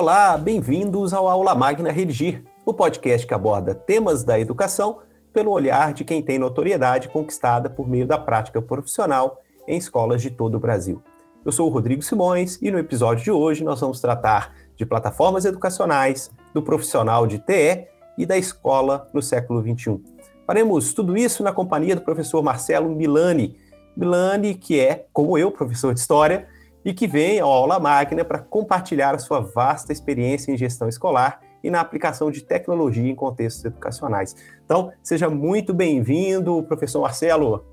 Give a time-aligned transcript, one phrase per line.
[0.00, 5.92] Olá, bem-vindos ao Aula Magna Redigir, o podcast que aborda temas da educação pelo olhar
[5.92, 10.58] de quem tem notoriedade conquistada por meio da prática profissional em escolas de todo o
[10.58, 11.02] Brasil.
[11.44, 15.44] Eu sou o Rodrigo Simões e no episódio de hoje nós vamos tratar de plataformas
[15.44, 17.86] educacionais, do profissional de TE
[18.16, 20.00] e da escola no século XXI.
[20.46, 23.54] Faremos tudo isso na companhia do professor Marcelo Milani.
[23.94, 26.48] Milani, que é, como eu, professor de História,
[26.84, 31.40] e que vem ao Aula Máquina para compartilhar a sua vasta experiência em gestão escolar
[31.62, 34.34] e na aplicação de tecnologia em contextos educacionais.
[34.64, 37.64] Então, seja muito bem-vindo, professor Marcelo.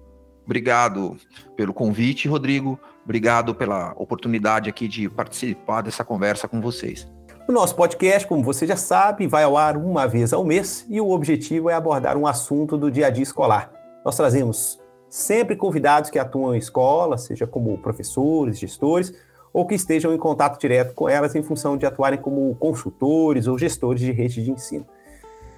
[0.45, 1.17] Obrigado
[1.55, 2.80] pelo convite, Rodrigo.
[3.03, 7.08] Obrigado pela oportunidade aqui de participar dessa conversa com vocês.
[7.47, 10.99] O nosso podcast, como você já sabe, vai ao ar uma vez ao mês e
[10.99, 13.71] o objetivo é abordar um assunto do dia a dia escolar.
[14.03, 14.77] Nós trazemos
[15.09, 19.14] sempre convidados que atuam em escola, seja como professores, gestores,
[19.53, 23.58] ou que estejam em contato direto com elas em função de atuarem como consultores ou
[23.58, 24.86] gestores de rede de ensino.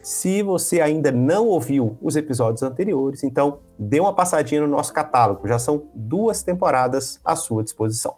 [0.01, 5.47] Se você ainda não ouviu os episódios anteriores, então dê uma passadinha no nosso catálogo,
[5.47, 8.15] já são duas temporadas à sua disposição.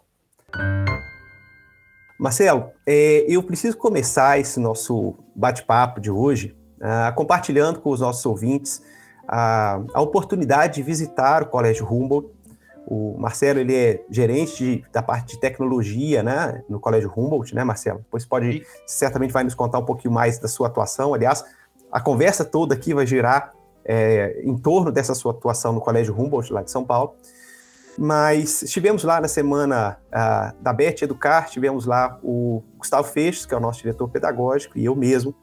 [2.18, 8.24] Marcelo, é, eu preciso começar esse nosso bate-papo de hoje uh, compartilhando com os nossos
[8.24, 8.80] ouvintes
[9.26, 12.28] a, a oportunidade de visitar o Colégio Humboldt.
[12.86, 17.62] O Marcelo ele é gerente de, da parte de tecnologia, né, no Colégio Humboldt, né,
[17.62, 17.98] Marcelo?
[18.00, 21.14] Depois pode, certamente vai nos contar um pouquinho mais da sua atuação.
[21.14, 21.44] Aliás,
[21.90, 23.52] a conversa toda aqui vai girar
[23.84, 27.14] é, em torno dessa sua atuação no Colégio Humboldt, lá de São Paulo.
[27.98, 29.98] Mas estivemos lá na semana
[30.60, 34.84] da Beth Educar, tivemos lá o Gustavo Feixes, que é o nosso diretor pedagógico, e
[34.86, 35.34] eu mesmo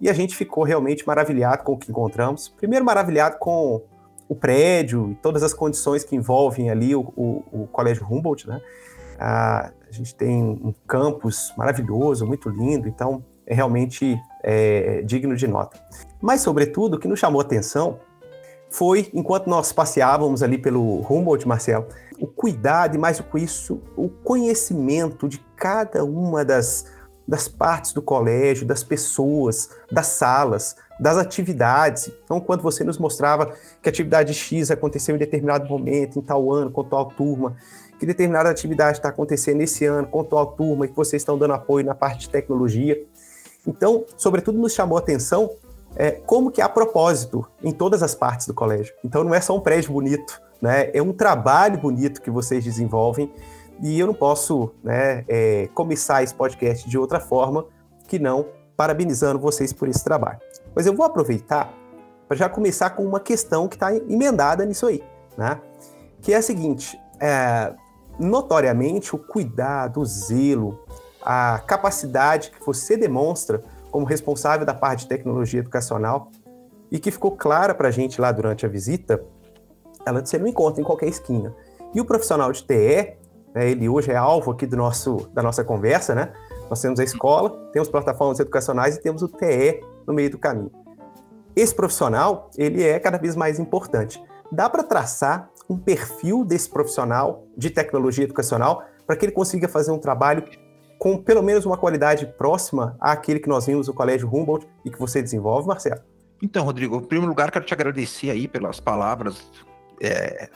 [0.00, 2.48] e a gente ficou realmente maravilhado com o que encontramos.
[2.48, 3.82] Primeiro, maravilhado com
[4.28, 8.60] o prédio e todas as condições que envolvem ali o, o, o Colégio Humboldt, né?
[9.18, 15.80] a gente tem um campus maravilhoso, muito lindo, então é realmente é, digno de nota.
[16.20, 17.98] Mas, sobretudo, o que nos chamou atenção
[18.70, 21.86] foi, enquanto nós passeávamos ali pelo Humboldt, Marcelo,
[22.20, 26.86] o cuidado e, mais do que isso, o conhecimento de cada uma das
[27.28, 32.10] das partes do colégio, das pessoas, das salas, das atividades.
[32.24, 33.52] Então, quando você nos mostrava
[33.82, 37.54] que a atividade X aconteceu em determinado momento, em tal ano, com tal turma,
[37.98, 41.52] que determinada atividade está acontecendo esse ano, com tal turma, e que vocês estão dando
[41.52, 42.98] apoio na parte de tecnologia.
[43.66, 45.50] Então, sobretudo, nos chamou a atenção
[45.96, 48.94] é, como que há propósito em todas as partes do colégio.
[49.04, 50.90] Então, não é só um prédio bonito, né?
[50.94, 53.30] é um trabalho bonito que vocês desenvolvem
[53.80, 57.66] e eu não posso né, é, começar esse podcast de outra forma
[58.06, 58.46] que não
[58.76, 60.38] parabenizando vocês por esse trabalho.
[60.74, 61.72] Mas eu vou aproveitar
[62.26, 65.02] para já começar com uma questão que está emendada nisso aí,
[65.36, 65.60] né?
[66.20, 67.72] Que é a seguinte: é,
[68.18, 70.78] notoriamente o cuidado, o zelo,
[71.22, 76.30] a capacidade que você demonstra como responsável da parte de tecnologia educacional
[76.90, 79.22] e que ficou clara para a gente lá durante a visita,
[80.04, 81.54] ela você não encontra em qualquer esquina.
[81.94, 83.16] E o profissional de TE,
[83.54, 86.32] né, ele hoje é alvo aqui do nosso, da nossa conversa, né?
[86.68, 90.70] Nós temos a escola, temos plataformas educacionais e temos o TE no meio do caminho.
[91.56, 94.22] Esse profissional, ele é cada vez mais importante.
[94.52, 99.90] Dá para traçar um perfil desse profissional de tecnologia educacional para que ele consiga fazer
[99.90, 100.44] um trabalho
[100.98, 104.98] com pelo menos uma qualidade próxima àquele que nós vimos no Colégio Humboldt e que
[104.98, 106.00] você desenvolve, Marcelo?
[106.42, 109.50] Então, Rodrigo, em primeiro lugar, quero te agradecer aí pelas palavras
[110.00, 110.48] é,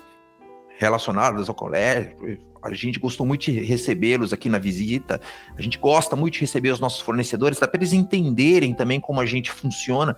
[0.79, 5.21] relacionadas ao colégio, a gente gostou muito de recebê-los aqui na visita.
[5.57, 9.27] A gente gosta muito de receber os nossos fornecedores, para eles entenderem também como a
[9.27, 10.17] gente funciona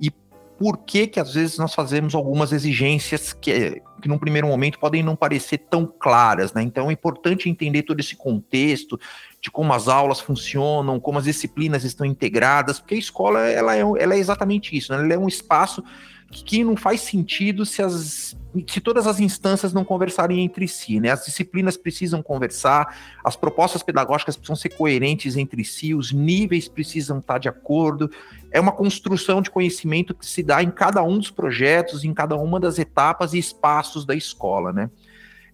[0.00, 0.10] e
[0.58, 5.02] por que que às vezes nós fazemos algumas exigências que, que num primeiro momento podem
[5.02, 6.62] não parecer tão claras, né?
[6.62, 9.00] Então é importante entender todo esse contexto
[9.40, 13.80] de como as aulas funcionam, como as disciplinas estão integradas, porque a escola ela é,
[13.80, 15.02] ela é exatamente isso, né?
[15.02, 15.82] Ela é um espaço
[16.30, 21.10] que não faz sentido se, as, se todas as instâncias não conversarem entre si, né?
[21.10, 27.18] As disciplinas precisam conversar, as propostas pedagógicas precisam ser coerentes entre si, os níveis precisam
[27.18, 28.10] estar de acordo.
[28.50, 32.36] É uma construção de conhecimento que se dá em cada um dos projetos, em cada
[32.36, 34.90] uma das etapas e espaços da escola, né?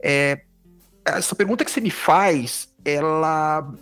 [0.02, 0.42] É,
[1.04, 3.72] essa pergunta que você me faz, ela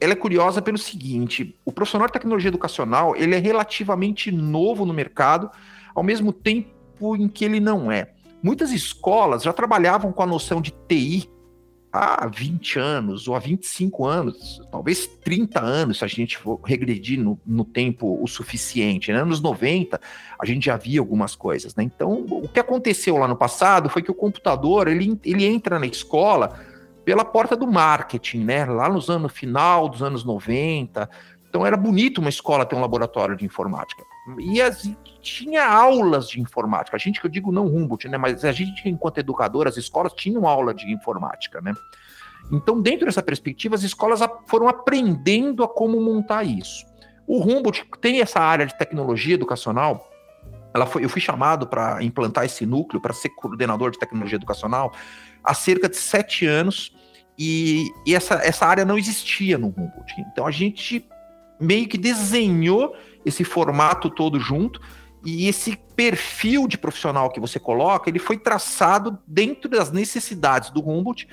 [0.00, 4.92] ela é curiosa pelo seguinte: o profissional de tecnologia educacional ele é relativamente novo no
[4.92, 5.50] mercado,
[5.94, 8.12] ao mesmo tempo em que ele não é.
[8.42, 11.28] Muitas escolas já trabalhavam com a noção de TI
[11.92, 17.18] há 20 anos ou há 25 anos, talvez 30 anos, se a gente for regredir
[17.18, 19.10] no, no tempo o suficiente.
[19.12, 19.20] Né?
[19.20, 20.00] Anos 90,
[20.38, 21.74] a gente já via algumas coisas.
[21.74, 21.84] Né?
[21.84, 25.86] Então, o que aconteceu lá no passado foi que o computador ele, ele entra na
[25.86, 26.60] escola
[27.04, 28.66] pela porta do marketing, né?
[28.66, 31.08] Lá nos anos final dos anos 90.
[31.48, 34.04] Então era bonito uma escola ter um laboratório de informática.
[34.38, 34.90] E as,
[35.20, 36.96] tinha aulas de informática.
[36.96, 38.18] A gente que eu digo não Humboldt, né?
[38.18, 41.74] Mas a gente enquanto educador, as escolas tinham aula de informática, né?
[42.50, 46.86] Então, dentro dessa perspectiva, as escolas foram aprendendo a como montar isso.
[47.26, 50.10] O Humboldt tem essa área de tecnologia educacional.
[50.72, 54.92] Ela foi, eu fui chamado para implantar esse núcleo, para ser coordenador de tecnologia educacional,
[55.42, 56.96] há cerca de sete anos.
[57.38, 60.14] E, e essa, essa área não existia no Humboldt.
[60.32, 61.06] Então, a gente
[61.60, 62.94] meio que desenhou
[63.24, 64.80] esse formato todo junto
[65.24, 70.80] e esse perfil de profissional que você coloca, ele foi traçado dentro das necessidades do
[70.80, 71.28] Humboldt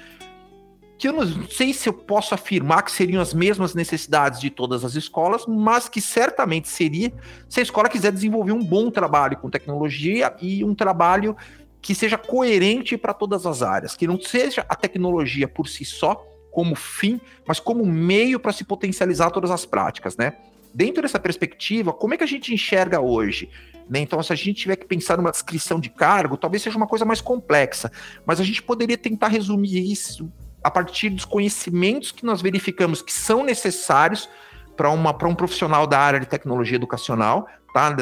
[0.98, 4.86] que eu não sei se eu posso afirmar que seriam as mesmas necessidades de todas
[4.86, 7.14] as escolas, mas que certamente seria
[7.50, 11.36] se a escola quiser desenvolver um bom trabalho com tecnologia e um trabalho
[11.82, 16.26] que seja coerente para todas as áreas, que não seja a tecnologia por si só
[16.52, 20.38] como fim, mas como meio para se potencializar todas as práticas, né?
[20.76, 23.50] Dentro dessa perspectiva, como é que a gente enxerga hoje?
[23.90, 24.00] Né?
[24.00, 27.06] Então, se a gente tiver que pensar numa descrição de cargo, talvez seja uma coisa
[27.06, 27.90] mais complexa,
[28.26, 30.30] mas a gente poderia tentar resumir isso
[30.62, 34.28] a partir dos conhecimentos que nós verificamos que são necessários
[34.76, 37.96] para um profissional da área de tecnologia educacional, tá?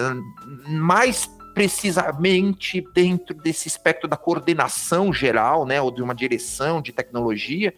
[0.67, 7.71] mais precisamente dentro desse espectro da coordenação geral, né, ou de uma direção de tecnologia,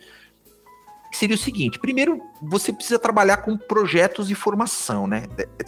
[1.16, 5.24] seria o seguinte: primeiro, você precisa trabalhar com projetos de formação, né?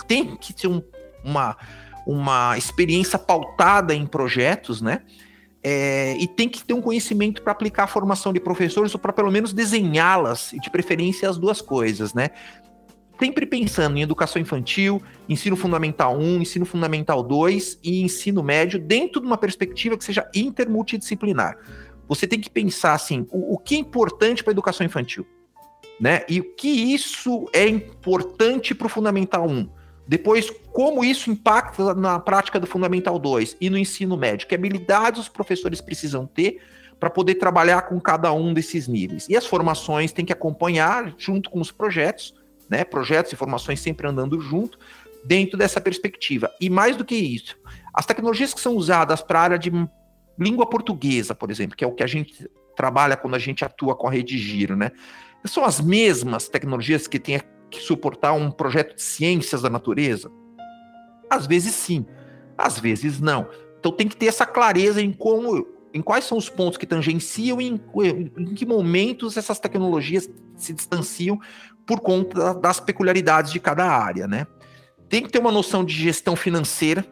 [0.08, 0.82] Tem que ter um,
[1.24, 1.58] uma,
[2.06, 5.02] uma experiência pautada em projetos, né?
[5.64, 9.12] É, e tem que ter um conhecimento para aplicar a formação de professores ou para
[9.12, 12.30] pelo menos desenhá-las, e de preferência as duas coisas, né?
[13.20, 19.20] Sempre pensando em educação infantil, ensino fundamental 1, ensino fundamental 2 e ensino médio, dentro
[19.20, 21.58] de uma perspectiva que seja intermultidisciplinar.
[22.08, 25.26] Você tem que pensar assim: o, o que é importante para a educação infantil?
[26.00, 26.24] Né?
[26.30, 29.70] E o que isso é importante para o Fundamental 1?
[30.08, 34.48] Depois, como isso impacta na prática do Fundamental 2 e no ensino médio?
[34.48, 36.62] Que habilidades os professores precisam ter
[37.00, 39.28] para poder trabalhar com cada um desses níveis?
[39.28, 42.34] E as formações têm que acompanhar junto com os projetos,
[42.70, 42.86] né?
[42.86, 44.80] Projetos e formações sempre andando junto,
[45.26, 46.50] dentro dessa perspectiva.
[46.62, 47.58] E mais do que isso,
[47.94, 49.72] as tecnologias que são usadas para a área de
[50.40, 53.96] língua portuguesa, por exemplo, que é o que a gente trabalha quando a gente atua
[53.96, 54.92] com a rede Giro, né?
[55.48, 60.32] São as mesmas tecnologias que tem que suportar um projeto de ciências da natureza?
[61.30, 62.06] Às vezes sim,
[62.58, 63.48] às vezes não.
[63.80, 67.62] Então tem que ter essa clareza em como, em quais são os pontos que tangenciam
[67.62, 67.82] e em,
[68.38, 71.40] em que momentos essas tecnologias se distanciam
[71.86, 74.46] por conta das peculiaridades de cada área, né?
[75.08, 77.06] Tem que ter uma noção de gestão financeira.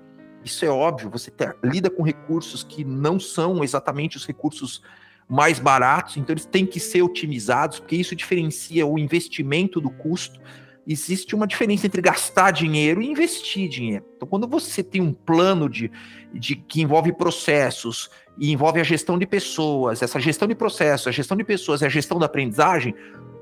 [0.43, 4.81] Isso é óbvio, você ter, lida com recursos que não são exatamente os recursos
[5.27, 10.39] mais baratos, então eles têm que ser otimizados, porque isso diferencia o investimento do custo.
[10.87, 14.05] Existe uma diferença entre gastar dinheiro e investir dinheiro.
[14.15, 15.91] Então, quando você tem um plano de,
[16.31, 21.11] de que envolve processos e envolve a gestão de pessoas, essa gestão de processos, a
[21.11, 22.93] gestão de pessoas e a gestão da aprendizagem,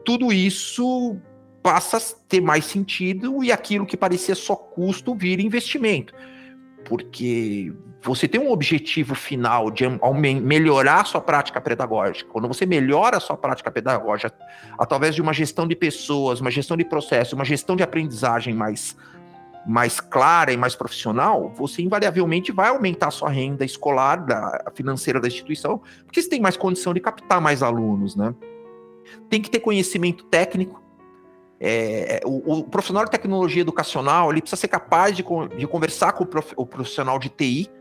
[0.05, 1.17] tudo isso
[1.61, 6.13] passa a ter mais sentido e aquilo que parecia só custo vira investimento.
[6.85, 7.71] Porque
[8.03, 9.85] você tem um objetivo final de
[10.41, 12.29] melhorar a sua prática pedagógica.
[12.29, 14.35] Quando você melhora a sua prática pedagógica
[14.77, 18.97] através de uma gestão de pessoas, uma gestão de processo, uma gestão de aprendizagem mais,
[19.65, 25.21] mais clara e mais profissional, você invariavelmente vai aumentar a sua renda escolar, da, financeira
[25.21, 28.35] da instituição, porque você tem mais condição de captar mais alunos, né?
[29.29, 30.82] Tem que ter conhecimento técnico,
[31.65, 35.23] é, o, o, profissional de tecnologia educacional ele precisa ser capaz de,
[35.57, 37.71] de conversar com o, prof, o, profissional de TI.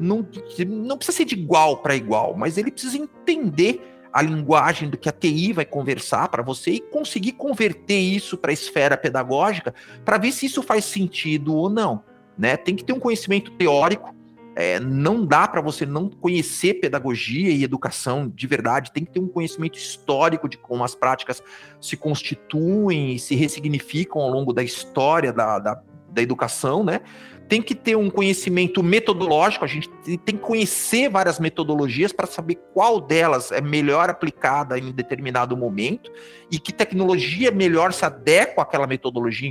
[0.00, 0.26] Não,
[0.66, 5.10] não precisa ser de igual para igual, mas ele precisa entender a linguagem do que
[5.10, 9.74] a TI vai conversar para você e conseguir converter isso para a esfera pedagógica
[10.06, 12.02] para ver se isso faz sentido ou não.
[12.36, 12.56] Né?
[12.56, 14.14] Tem que ter um conhecimento teórico
[14.60, 19.20] é, não dá para você não conhecer pedagogia e educação de verdade, tem que ter
[19.20, 21.40] um conhecimento histórico de como as práticas
[21.80, 27.02] se constituem e se ressignificam ao longo da história da, da, da educação, né?
[27.48, 29.88] Tem que ter um conhecimento metodológico, a gente
[30.24, 36.10] tem que conhecer várias metodologias para saber qual delas é melhor aplicada em determinado momento
[36.50, 39.48] e que tecnologia melhor se adequa àquela metodologia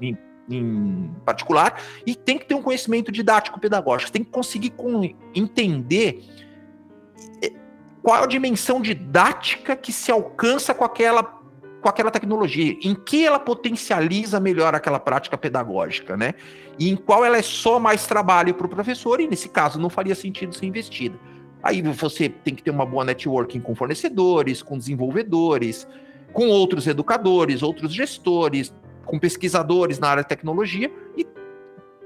[0.00, 0.18] em,
[0.50, 5.02] em particular, e tem que ter um conhecimento didático pedagógico, tem que conseguir com,
[5.34, 6.24] entender
[7.42, 7.52] eh,
[8.02, 11.38] qual a dimensão didática que se alcança com aquela
[11.80, 16.34] com aquela tecnologia, em que ela potencializa melhor aquela prática pedagógica, né?
[16.76, 19.88] E em qual ela é só mais trabalho para o professor, e nesse caso não
[19.88, 21.16] faria sentido ser investida.
[21.62, 25.86] Aí você tem que ter uma boa networking com fornecedores, com desenvolvedores,
[26.32, 28.72] com outros educadores, outros gestores,
[29.08, 31.26] com pesquisadores na área de tecnologia, e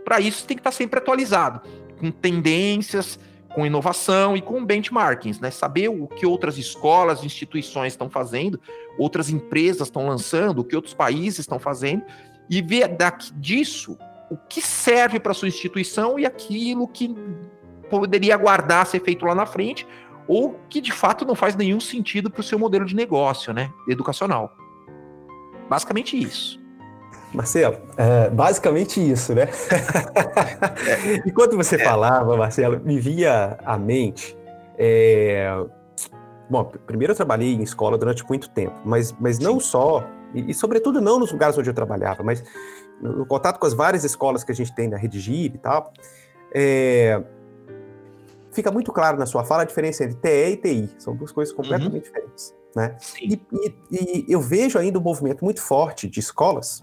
[0.04, 1.60] para isso tem que estar tá sempre atualizado,
[1.98, 3.18] com tendências,
[3.54, 5.50] com inovação e com benchmarkings, né?
[5.50, 8.58] Saber o que outras escolas, instituições estão fazendo,
[8.96, 12.04] outras empresas estão lançando, o que outros países estão fazendo,
[12.48, 13.98] e ver daqui, disso
[14.30, 17.14] o que serve para sua instituição e aquilo que
[17.90, 19.86] poderia aguardar ser feito lá na frente,
[20.26, 23.70] ou que de fato não faz nenhum sentido para o seu modelo de negócio, né?
[23.88, 24.56] Educacional.
[25.68, 26.61] Basicamente isso.
[27.34, 29.48] Marcelo, é basicamente isso, né?
[30.86, 31.22] É.
[31.26, 31.78] Enquanto você é.
[31.78, 34.36] falava, Marcelo, me via à mente.
[34.78, 35.48] É...
[36.50, 40.54] Bom, primeiro eu trabalhei em escola durante muito tempo, mas, mas não só, e, e,
[40.54, 42.44] sobretudo não nos lugares onde eu trabalhava, mas
[43.00, 45.90] no, contato com as várias escolas que a gente tem na Rede Gir e tal,
[46.54, 47.22] é...
[48.50, 50.90] fica muito claro na sua fala a diferença entre TE e TI.
[50.98, 52.00] São duas coisas completamente uhum.
[52.00, 52.54] diferentes.
[52.76, 52.96] Né?
[53.20, 53.40] E,
[53.90, 56.82] e, e eu vejo ainda um movimento muito forte de escolas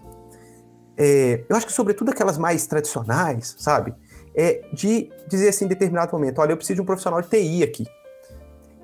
[1.02, 3.94] é, eu acho que sobretudo aquelas mais tradicionais, sabe?
[4.36, 7.62] É de dizer assim em determinado momento, olha, eu preciso de um profissional de TI
[7.62, 7.86] aqui.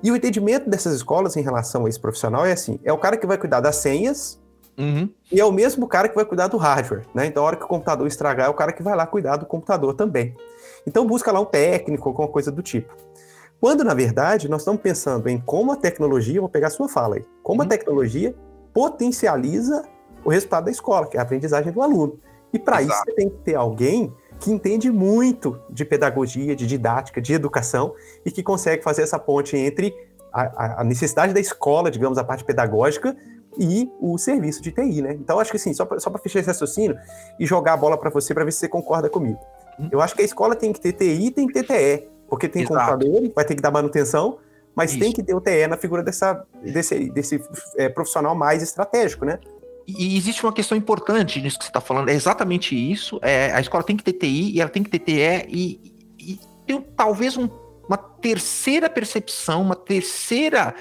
[0.01, 3.17] E o entendimento dessas escolas em relação a esse profissional é assim, é o cara
[3.17, 4.41] que vai cuidar das senhas
[4.75, 5.07] uhum.
[5.31, 7.27] e é o mesmo cara que vai cuidar do hardware, né?
[7.27, 9.45] Então, a hora que o computador estragar, é o cara que vai lá cuidar do
[9.45, 10.35] computador também.
[10.87, 12.95] Então, busca lá um técnico, alguma coisa do tipo.
[13.61, 17.17] Quando, na verdade, nós estamos pensando em como a tecnologia, vou pegar a sua fala
[17.17, 17.67] aí, como uhum.
[17.67, 18.33] a tecnologia
[18.73, 19.83] potencializa
[20.27, 22.19] o resultado da escola, que é a aprendizagem do aluno.
[22.51, 27.21] E para isso você tem que ter alguém que entende muito de pedagogia, de didática,
[27.21, 29.95] de educação e que consegue fazer essa ponte entre
[30.33, 33.15] a, a necessidade da escola, digamos, a parte pedagógica
[33.57, 35.13] e o serviço de TI, né?
[35.13, 36.97] Então, acho que assim, só para fechar esse raciocínio
[37.39, 39.39] e jogar a bola para você para ver se você concorda comigo.
[39.79, 39.87] Hum.
[39.89, 42.49] Eu acho que a escola tem que ter TI e tem que ter TE, porque
[42.49, 42.91] tem Exato.
[42.91, 44.39] computador, vai ter que dar manutenção,
[44.75, 44.99] mas Isso.
[44.99, 47.41] tem que ter o TE na figura dessa, desse, desse
[47.77, 49.39] é, profissional mais estratégico, né?
[49.87, 53.19] E existe uma questão importante nisso que você está falando, é exatamente isso.
[53.21, 56.39] É, a escola tem que ter TI e ela tem que ter TE e, e
[56.65, 57.47] tem talvez um,
[57.87, 60.75] uma terceira percepção, uma terceira.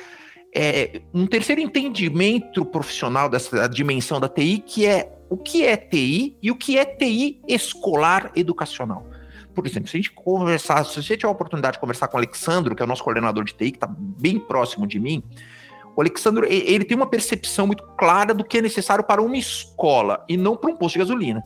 [0.53, 6.37] É, um terceiro entendimento profissional dessa dimensão da TI, que é o que é TI
[6.43, 9.07] e o que é TI escolar educacional.
[9.55, 12.21] Por exemplo, se a gente conversar, se você tiver a oportunidade de conversar com o
[12.21, 15.23] Alexandro, que é o nosso coordenador de TI, que está bem próximo de mim,
[15.97, 20.23] o Alexandre, ele tem uma percepção muito clara do que é necessário para uma escola
[20.29, 21.43] e não para um posto de gasolina.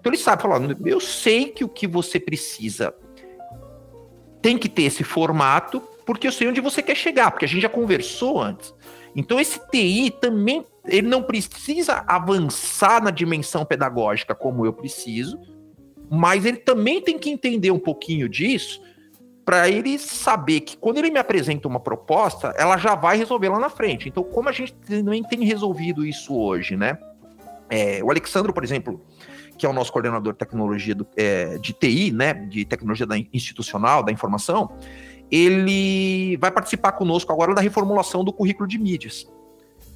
[0.00, 2.92] Então ele sabe falar, eu sei que o que você precisa
[4.42, 7.62] tem que ter esse formato, porque eu sei onde você quer chegar, porque a gente
[7.62, 8.74] já conversou antes.
[9.14, 15.38] Então esse TI também, ele não precisa avançar na dimensão pedagógica como eu preciso,
[16.10, 18.82] mas ele também tem que entender um pouquinho disso
[19.44, 23.58] para ele saber que quando ele me apresenta uma proposta, ela já vai resolver lá
[23.58, 24.08] na frente.
[24.08, 26.98] Então, como a gente também tem resolvido isso hoje, né?
[27.68, 29.00] É, o Alexandro, por exemplo,
[29.58, 32.34] que é o nosso coordenador de tecnologia do, é, de TI, né?
[32.34, 34.72] De tecnologia da institucional, da informação,
[35.30, 39.26] ele vai participar conosco agora da reformulação do currículo de mídias.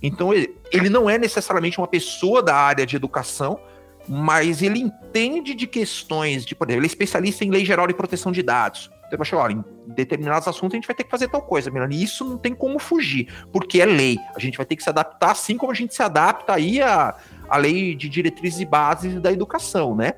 [0.02, 3.60] Então, ele, ele não é necessariamente uma pessoa da área de educação,
[4.08, 7.94] mas ele entende de questões de, por exemplo, ele é especialista em lei geral de
[7.94, 8.90] proteção de dados.
[9.06, 11.96] Então, eu olha, em determinados assuntos a gente vai ter que fazer tal coisa, Milani.
[11.96, 14.18] E isso não tem como fugir, porque é lei.
[14.34, 17.14] A gente vai ter que se adaptar assim como a gente se adapta aí à,
[17.48, 20.14] à lei de diretrizes e bases da educação, né?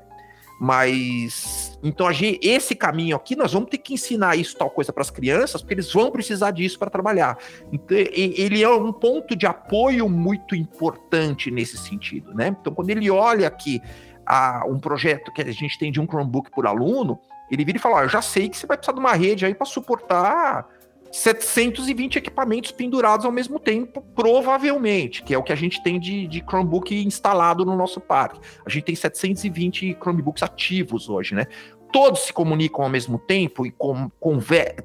[0.59, 4.91] Mas então a gente, esse caminho aqui nós vamos ter que ensinar isso tal coisa
[4.91, 7.37] para as crianças, porque eles vão precisar disso para trabalhar.
[7.71, 12.53] Então ele é um ponto de apoio muito importante nesse sentido, né?
[12.59, 13.81] Então quando ele olha aqui
[14.25, 17.81] a, um projeto que a gente tem de um Chromebook por aluno, ele vira e
[17.81, 20.67] fala: eu já sei que você vai precisar de uma rede aí para suportar
[21.11, 26.27] 720 equipamentos pendurados ao mesmo tempo, provavelmente, que é o que a gente tem de,
[26.27, 28.39] de Chromebook instalado no nosso parque.
[28.65, 31.47] A gente tem 720 Chromebooks ativos hoje, né?
[31.91, 34.11] Todos se comunicam ao mesmo tempo e com,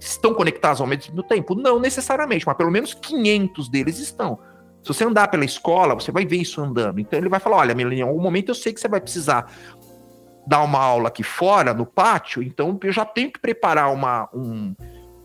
[0.01, 1.55] estão conectados ao mesmo tempo?
[1.55, 4.39] Não necessariamente, mas pelo menos 500 deles estão.
[4.83, 7.01] Se você andar pela escola, você vai ver isso andando.
[7.01, 9.51] Então ele vai falar: olha, Melanie, em algum momento eu sei que você vai precisar
[10.47, 14.75] dar uma aula aqui fora, no pátio, então eu já tenho que preparar uma, um,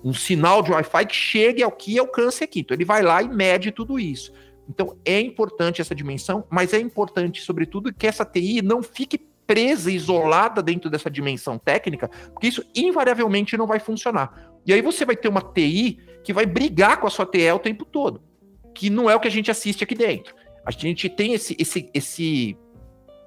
[0.04, 2.62] um sinal de Wi-Fi que chegue ao que alcance aqui.
[2.62, 4.32] Então ele vai lá e mede tudo isso.
[4.70, 9.92] Então é importante essa dimensão, mas é importante, sobretudo, que essa TI não fique presa,
[9.92, 14.54] isolada dentro dessa dimensão técnica, porque isso invariavelmente não vai funcionar.
[14.64, 17.58] E aí você vai ter uma TI que vai brigar com a sua TE o
[17.58, 18.22] tempo todo,
[18.76, 20.36] que não é o que a gente assiste aqui dentro.
[20.64, 22.56] A gente tem esse, esse, esse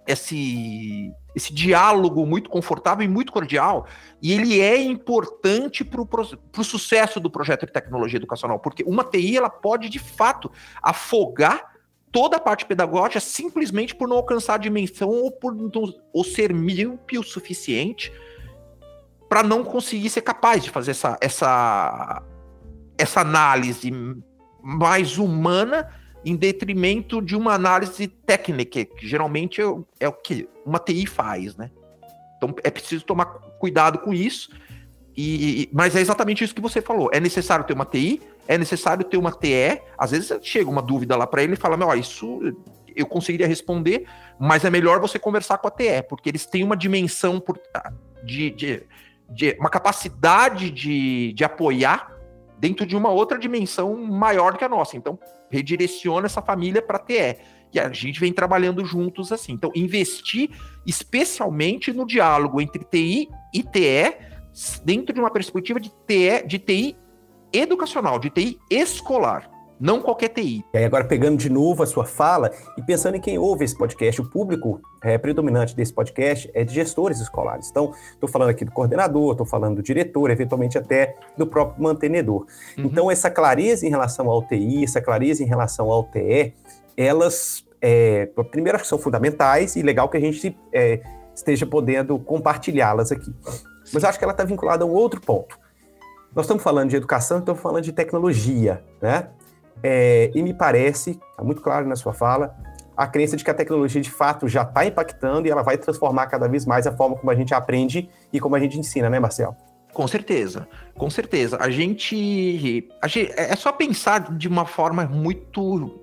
[0.06, 3.86] esse, esse diálogo muito confortável e muito cordial,
[4.20, 9.36] e ele é importante para o sucesso do projeto de tecnologia educacional, porque uma TI
[9.36, 10.50] ela pode, de fato,
[10.82, 11.72] afogar
[12.10, 15.56] toda a parte pedagógica simplesmente por não alcançar a dimensão ou por
[16.12, 18.12] ou ser míope o suficiente
[19.28, 22.22] para não conseguir ser capaz de fazer essa, essa,
[22.98, 23.90] essa análise
[24.62, 25.88] mais humana
[26.24, 29.64] em detrimento de uma análise técnica, que geralmente é,
[30.00, 31.70] é o que uma TI faz, né?
[32.36, 33.26] Então é preciso tomar
[33.58, 34.50] cuidado com isso.
[35.16, 37.10] E, mas é exatamente isso que você falou.
[37.12, 39.80] É necessário ter uma TI, é necessário ter uma TE.
[39.98, 42.40] Às vezes chega uma dúvida lá para ele e fala: Meu, isso
[42.94, 44.06] eu conseguiria responder,
[44.38, 47.58] mas é melhor você conversar com a TE, porque eles têm uma dimensão por,
[48.24, 48.82] de, de,
[49.28, 52.12] de uma capacidade de, de apoiar
[52.58, 54.96] dentro de uma outra dimensão maior que a nossa.
[54.96, 55.18] Então,
[55.52, 57.36] redireciona essa família para TE.
[57.72, 59.52] E a gente vem trabalhando juntos assim.
[59.52, 60.50] Então, investir
[60.86, 64.16] especialmente no diálogo entre TI e TE,
[64.84, 66.96] dentro de uma perspectiva de TE, de TI
[67.52, 70.64] educacional, de TI escolar não qualquer TI.
[70.72, 73.76] E aí agora pegando de novo a sua fala e pensando em quem ouve esse
[73.76, 77.68] podcast, o público é, predominante desse podcast é de gestores escolares.
[77.70, 82.46] Então, estou falando aqui do coordenador, estou falando do diretor, eventualmente até do próprio mantenedor.
[82.78, 82.84] Uhum.
[82.84, 86.54] Então, essa clareza em relação ao TI, essa clareza em relação ao TE,
[86.96, 91.00] elas, é, primeiro, são fundamentais e legal que a gente é,
[91.34, 93.34] esteja podendo compartilhá-las aqui.
[93.92, 95.58] Mas acho que ela está vinculada a um outro ponto.
[96.34, 99.28] Nós estamos falando de educação, estamos falando de tecnologia, né?
[99.82, 102.54] É, e me parece, está muito claro na sua fala,
[102.96, 106.26] a crença de que a tecnologia de fato já está impactando e ela vai transformar
[106.26, 109.18] cada vez mais a forma como a gente aprende e como a gente ensina, né,
[109.18, 109.56] Marcel?
[109.92, 111.58] Com certeza, com certeza.
[111.60, 116.00] A gente, a gente é, é só pensar de uma forma muito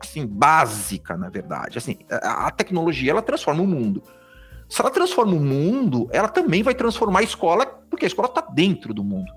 [0.00, 1.78] assim básica, na verdade.
[1.78, 4.02] Assim, a, a tecnologia ela transforma o mundo.
[4.68, 8.40] Se ela transforma o mundo, ela também vai transformar a escola, porque a escola está
[8.40, 9.32] dentro do mundo.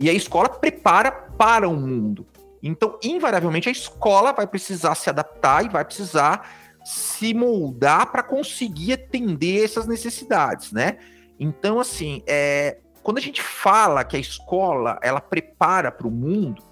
[0.00, 2.26] E a escola prepara para o mundo.
[2.62, 6.48] Então, invariavelmente, a escola vai precisar se adaptar e vai precisar
[6.84, 10.98] se moldar para conseguir atender essas necessidades, né?
[11.38, 16.62] Então, assim, é, quando a gente fala que a escola ela prepara para o mundo,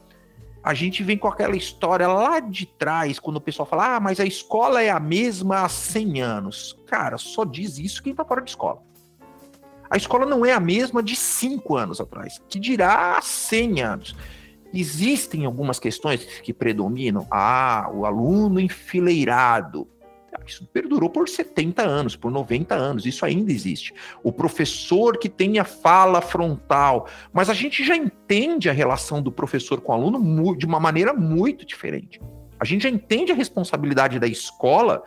[0.62, 4.18] a gente vem com aquela história lá de trás, quando o pessoal fala, ah, mas
[4.18, 6.76] a escola é a mesma há 100 anos.
[6.87, 8.82] Cara, só diz isso quem está fora de escola.
[9.88, 14.16] A escola não é a mesma de 5 anos atrás, que dirá há 100 anos.
[14.72, 17.26] Existem algumas questões que predominam.
[17.31, 19.88] Ah, o aluno enfileirado.
[20.35, 23.94] Ah, isso perdurou por 70 anos, por 90 anos, isso ainda existe.
[24.22, 29.33] O professor que tem a fala frontal, mas a gente já entende a relação do
[29.33, 32.20] professor com o aluno de uma maneira muito diferente.
[32.59, 35.02] A gente já entende a responsabilidade da escola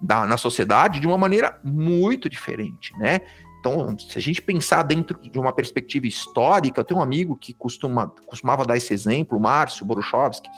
[0.00, 3.20] da, na sociedade de uma maneira muito diferente, né?
[3.60, 7.52] Então, se a gente pensar dentro de uma perspectiva histórica, eu tenho um amigo que
[7.52, 10.48] costuma, costumava dar esse exemplo, o Márcio Boruchowski,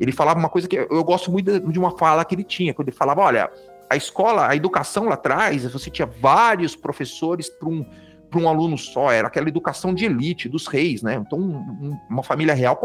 [0.00, 2.88] ele falava uma coisa que eu gosto muito de uma fala que ele tinha, quando
[2.88, 3.50] ele falava, olha,
[3.90, 7.84] a escola, a educação lá atrás, você tinha vários professores para um,
[8.34, 11.14] um aluno só, era aquela educação de elite, dos reis, né?
[11.14, 12.76] Então, um, uma família real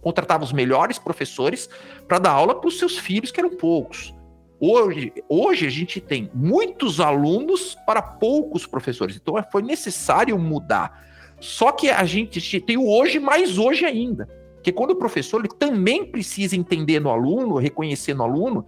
[0.00, 1.68] contratava os melhores professores
[2.08, 4.14] para dar aula para os seus filhos, que eram poucos.
[4.64, 11.04] Hoje, hoje a gente tem muitos alunos para poucos professores, então foi necessário mudar.
[11.40, 14.28] Só que a gente tem o hoje mais hoje ainda.
[14.54, 18.64] Porque quando o professor ele também precisa entender no aluno, reconhecer no aluno,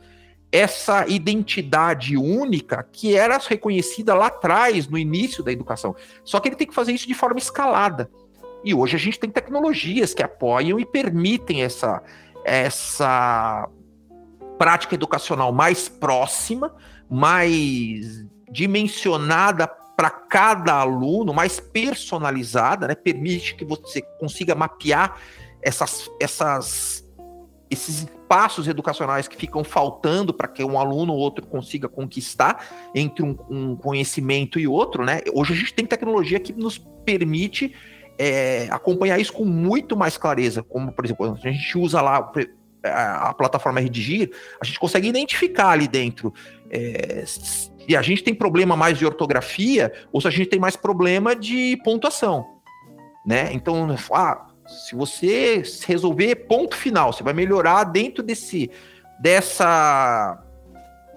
[0.51, 5.95] essa identidade única que era reconhecida lá atrás, no início da educação.
[6.25, 8.11] Só que ele tem que fazer isso de forma escalada.
[8.65, 12.03] E hoje a gente tem tecnologias que apoiam e permitem essa,
[12.45, 13.69] essa
[14.59, 16.75] prática educacional mais próxima,
[17.09, 22.95] mais dimensionada para cada aluno, mais personalizada, né?
[22.95, 25.17] permite que você consiga mapear
[25.63, 27.09] essas, essas,
[27.71, 33.25] esses espaços educacionais que ficam faltando para que um aluno ou outro consiga conquistar entre
[33.25, 35.05] um, um, conhecimento e outro.
[35.05, 35.21] Né?
[35.33, 37.75] Hoje a gente tem tecnologia que nos permite
[38.19, 42.33] é, acompanhar isso com muito mais clareza, como, por exemplo, a gente usa lá
[42.85, 46.33] a, a plataforma redigir, a gente consegue identificar ali dentro
[46.71, 50.77] é, se a gente tem problema mais de ortografia ou se a gente tem mais
[50.77, 52.47] problema de pontuação,
[53.27, 53.51] né?
[53.53, 58.71] Então, ah, se você resolver ponto final, você vai melhorar dentro desse
[59.21, 60.41] dessa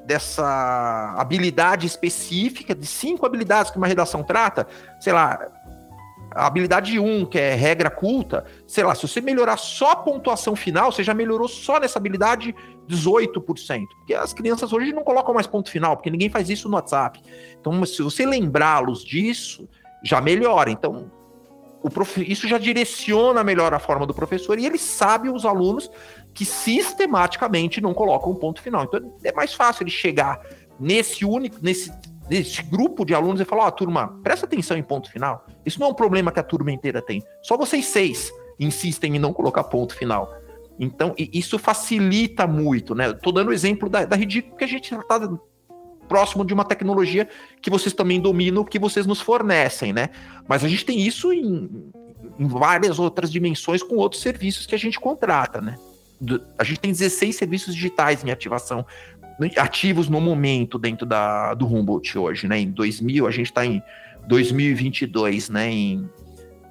[0.06, 4.65] dessa habilidade específica de cinco habilidades que uma redação trata,
[5.01, 5.38] sei lá,
[6.31, 10.55] a habilidade 1, que é regra culta, sei lá, se você melhorar só a pontuação
[10.55, 12.53] final, você já melhorou só nessa habilidade
[12.87, 13.85] 18%.
[13.97, 17.21] Porque as crianças hoje não colocam mais ponto final, porque ninguém faz isso no WhatsApp.
[17.59, 19.67] Então, se você lembrá-los disso,
[20.03, 20.69] já melhora.
[20.69, 21.11] Então,
[21.89, 22.17] prof...
[22.21, 25.89] isso já direciona melhor a forma do professor e ele sabe os alunos
[26.33, 28.83] que sistematicamente não colocam ponto final.
[28.83, 30.39] Então, é mais fácil ele chegar
[30.79, 31.91] nesse único, nesse
[32.27, 35.45] desse grupo de alunos e falar: Ó, oh, turma, presta atenção em ponto final.
[35.65, 37.23] Isso não é um problema que a turma inteira tem.
[37.41, 40.33] Só vocês seis insistem em não colocar ponto final.
[40.79, 43.09] Então, isso facilita muito, né?
[43.09, 45.19] Estou dando o exemplo da, da Ridículo, que a gente está
[46.07, 47.27] próximo de uma tecnologia
[47.61, 50.09] que vocês também dominam, que vocês nos fornecem, né?
[50.47, 51.91] Mas a gente tem isso em,
[52.39, 55.77] em várias outras dimensões com outros serviços que a gente contrata, né?
[56.57, 58.85] A gente tem 16 serviços digitais em ativação
[59.58, 62.60] ativos no momento dentro da, do Humboldt hoje, né?
[62.60, 63.82] Em 2000, a gente está em
[64.28, 65.69] 2022, né?
[65.69, 66.10] Em,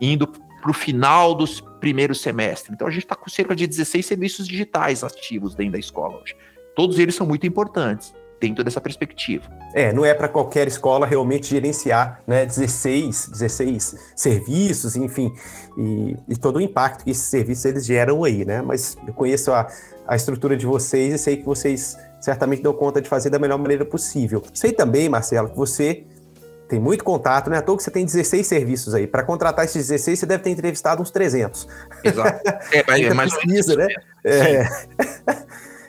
[0.01, 2.75] indo para o final dos primeiros semestres.
[2.75, 6.35] Então, a gente está com cerca de 16 serviços digitais ativos dentro da escola hoje.
[6.75, 9.45] Todos eles são muito importantes dentro dessa perspectiva.
[9.75, 15.33] É, não é para qualquer escola realmente gerenciar né, 16, 16 serviços, enfim,
[15.77, 18.63] e, e, todo o impacto que esses serviços eles geram aí, né?
[18.63, 19.67] Mas eu conheço a,
[20.07, 23.59] a estrutura de vocês e sei que vocês certamente dão conta de fazer da melhor
[23.59, 24.43] maneira possível.
[24.53, 26.05] Sei também, Marcelo, que você
[26.69, 27.59] tem muito contato, né?
[27.59, 29.07] À toa que você tem 16 serviços aí.
[29.07, 31.69] Para contratar esses 16, você deve ter entrevistado uns 300.
[32.03, 32.49] Exato.
[32.73, 33.87] É, mas, mas precisa, né?
[34.25, 34.69] É.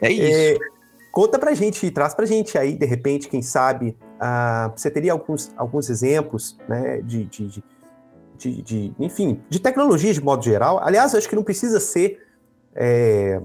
[0.02, 0.77] é isso.
[1.18, 5.52] Conta pra gente, traz pra gente aí, de repente, quem sabe, uh, você teria alguns,
[5.58, 7.64] alguns exemplos, né, de, de,
[8.38, 10.80] de, de, enfim, de tecnologia de modo geral.
[10.84, 12.24] Aliás, acho que não precisa ser
[12.76, 13.42] é,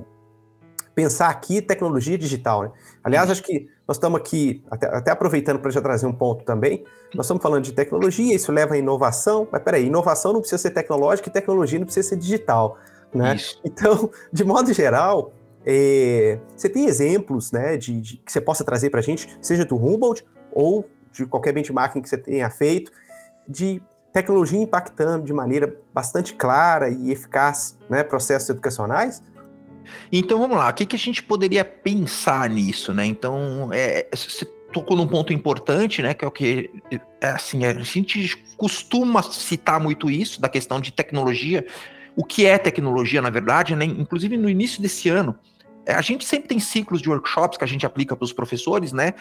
[0.95, 2.65] pensar aqui tecnologia digital.
[2.65, 2.73] Né?
[3.03, 6.85] Aliás, acho que nós estamos aqui, até, até aproveitando para já trazer um ponto também,
[7.15, 10.73] nós estamos falando de tecnologia, isso leva a inovação, mas peraí, inovação não precisa ser
[10.73, 12.77] tecnológica e tecnologia não precisa ser digital.
[13.15, 13.35] Né?
[13.65, 15.33] Então, de modo geral,
[15.65, 19.65] é, você tem exemplos né, de, de, que você possa trazer para a gente, seja
[19.65, 22.91] do Humboldt ou de qualquer benchmarking que você tenha feito,
[23.47, 29.23] de tecnologia impactando de maneira bastante clara e eficaz né, processos educacionais?
[30.11, 33.05] Então vamos lá, o que, que a gente poderia pensar nisso, né?
[33.05, 36.15] Então, é, você tocou num ponto importante, né?
[36.15, 36.71] Que é o que
[37.21, 41.67] é, assim, a gente costuma citar muito isso, da questão de tecnologia.
[42.17, 43.85] O que é tecnologia, na verdade, né?
[43.85, 45.37] Inclusive no início desse ano,
[45.87, 49.15] a gente sempre tem ciclos de workshops que a gente aplica para os professores, né?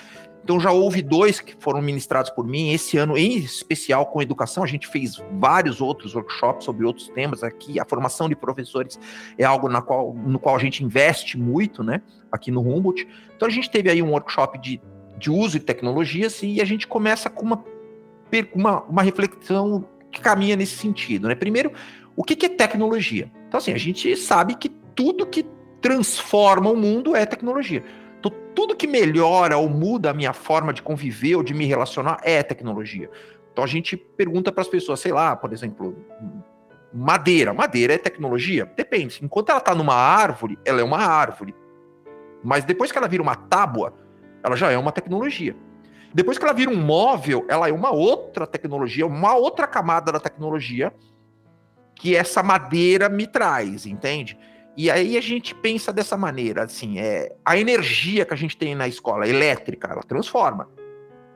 [0.43, 4.63] Então já houve dois que foram ministrados por mim esse ano, em especial com educação.
[4.63, 7.79] A gente fez vários outros workshops sobre outros temas aqui.
[7.79, 8.99] A formação de professores
[9.37, 12.01] é algo na qual, no qual a gente investe muito, né?
[12.31, 13.07] Aqui no Humboldt.
[13.35, 14.79] Então a gente teve aí um workshop de,
[15.17, 17.63] de uso de tecnologias e a gente começa com uma,
[18.53, 21.35] uma, uma reflexão que caminha nesse sentido, né?
[21.35, 21.71] Primeiro,
[22.15, 23.31] o que, que é tecnologia?
[23.47, 25.45] Então assim, a gente sabe que tudo que
[25.81, 27.83] transforma o mundo é tecnologia.
[28.19, 32.19] Então, tudo que melhora ou muda a minha forma de conviver ou de me relacionar
[32.23, 33.09] é tecnologia.
[33.51, 35.95] Então a gente pergunta para as pessoas, sei lá, por exemplo,
[36.93, 37.53] madeira.
[37.53, 38.65] Madeira é tecnologia?
[38.75, 39.19] Depende.
[39.23, 41.53] Enquanto ela está numa árvore, ela é uma árvore.
[42.43, 43.93] Mas depois que ela vira uma tábua,
[44.43, 45.55] ela já é uma tecnologia.
[46.13, 50.19] Depois que ela vira um móvel, ela é uma outra tecnologia, uma outra camada da
[50.19, 50.93] tecnologia
[51.95, 54.37] que essa madeira me traz, entende?
[54.75, 58.73] E aí a gente pensa dessa maneira, assim, é a energia que a gente tem
[58.73, 60.69] na escola elétrica, ela transforma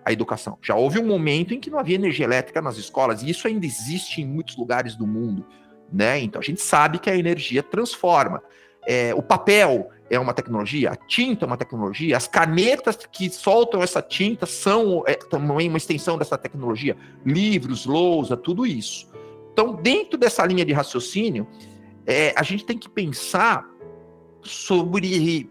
[0.06, 0.58] a educação.
[0.62, 3.66] Já houve um momento em que não havia energia elétrica nas escolas, e isso ainda
[3.66, 5.46] existe em muitos lugares do mundo,
[5.92, 6.20] né?
[6.20, 8.42] Então a gente sabe que a energia transforma.
[8.88, 13.82] É, o papel é uma tecnologia, a tinta é uma tecnologia, as canetas que soltam
[13.82, 16.96] essa tinta são é, também uma extensão dessa tecnologia,
[17.26, 19.10] livros, lousa, tudo isso.
[19.52, 21.48] Então, dentro dessa linha de raciocínio,
[22.06, 23.66] é, a gente tem que pensar
[24.42, 25.50] sobre.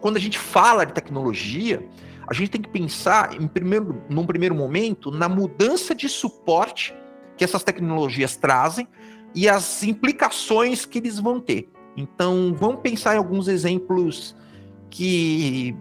[0.00, 1.86] Quando a gente fala de tecnologia,
[2.26, 6.94] a gente tem que pensar, em primeiro, num primeiro momento, na mudança de suporte
[7.36, 8.86] que essas tecnologias trazem
[9.34, 11.70] e as implicações que eles vão ter.
[11.96, 14.36] Então, vamos pensar em alguns exemplos
[14.90, 15.74] que,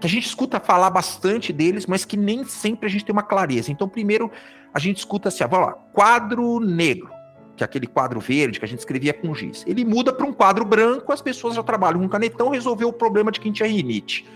[0.00, 3.22] que a gente escuta falar bastante deles, mas que nem sempre a gente tem uma
[3.22, 3.70] clareza.
[3.70, 4.30] Então, primeiro,
[4.72, 7.15] a gente escuta assim, vamos lá, quadro negro
[7.56, 9.64] que é aquele quadro verde que a gente escrevia com giz.
[9.66, 13.32] Ele muda para um quadro branco, as pessoas já trabalham com canetão, resolveu o problema
[13.32, 14.26] de quem tinha rinite.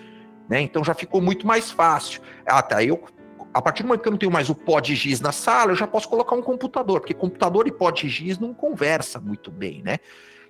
[0.48, 0.62] Né?
[0.62, 2.22] Então já ficou muito mais fácil.
[2.46, 3.04] Até eu,
[3.52, 5.72] a partir do momento que eu não tenho mais o pó de giz na sala,
[5.72, 9.50] eu já posso colocar um computador, porque computador e pó de giz não conversa muito
[9.50, 9.98] bem, né?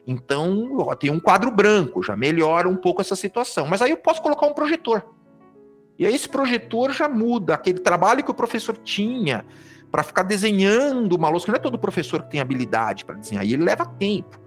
[0.07, 3.67] Então, ó, tem um quadro branco, já melhora um pouco essa situação.
[3.67, 5.05] Mas aí eu posso colocar um projetor.
[5.99, 9.45] E aí esse projetor já muda aquele trabalho que o professor tinha
[9.91, 13.55] para ficar desenhando uma que não é todo professor que tem habilidade para desenhar, e
[13.55, 14.39] ele leva tempo.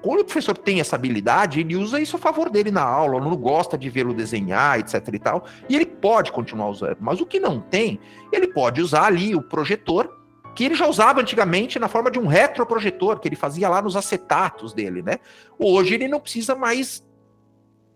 [0.00, 3.18] Quando o professor tem essa habilidade, ele usa isso a favor dele na aula, o
[3.18, 6.96] aluno gosta de vê-lo desenhar, etc e tal, e ele pode continuar usando.
[7.00, 7.98] Mas o que não tem,
[8.32, 10.16] ele pode usar ali o projetor,
[10.54, 13.96] que ele já usava antigamente na forma de um retroprojetor, que ele fazia lá nos
[13.96, 15.18] acetatos dele, né?
[15.58, 17.04] Hoje ele não precisa mais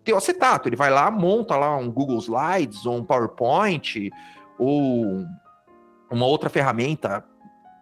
[0.03, 4.11] ter o acetato, ele vai lá, monta lá um Google Slides, ou um PowerPoint,
[4.59, 5.25] ou
[6.13, 7.25] uma outra ferramenta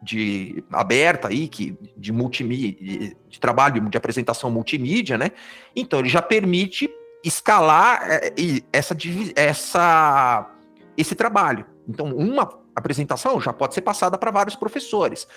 [0.02, 5.32] de aberta aí que de multimídia, de trabalho de apresentação multimídia, né?
[5.76, 6.90] Então ele já permite
[7.24, 8.34] escalar é,
[8.74, 8.98] essa,
[9.36, 10.50] essa
[10.98, 11.66] esse trabalho.
[11.88, 15.28] Então uma apresentação já pode ser passada para vários professores.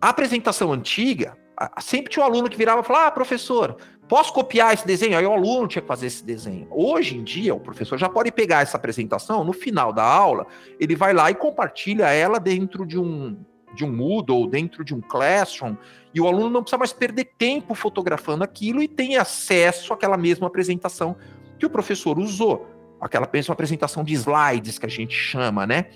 [0.00, 1.36] A apresentação antiga,
[1.80, 3.76] sempre tinha um aluno que virava e falava: "Ah, professor,
[4.08, 6.66] posso copiar esse desenho?" Aí o aluno tinha que fazer esse desenho.
[6.70, 10.46] Hoje em dia, o professor já pode pegar essa apresentação no final da aula,
[10.78, 13.36] ele vai lá e compartilha ela dentro de um
[13.74, 15.76] de um Moodle, dentro de um Classroom,
[16.14, 20.46] e o aluno não precisa mais perder tempo fotografando aquilo e tem acesso àquela mesma
[20.46, 21.16] apresentação
[21.58, 22.66] que o professor usou,
[23.00, 25.90] aquela mesma apresentação de slides que a gente chama, né?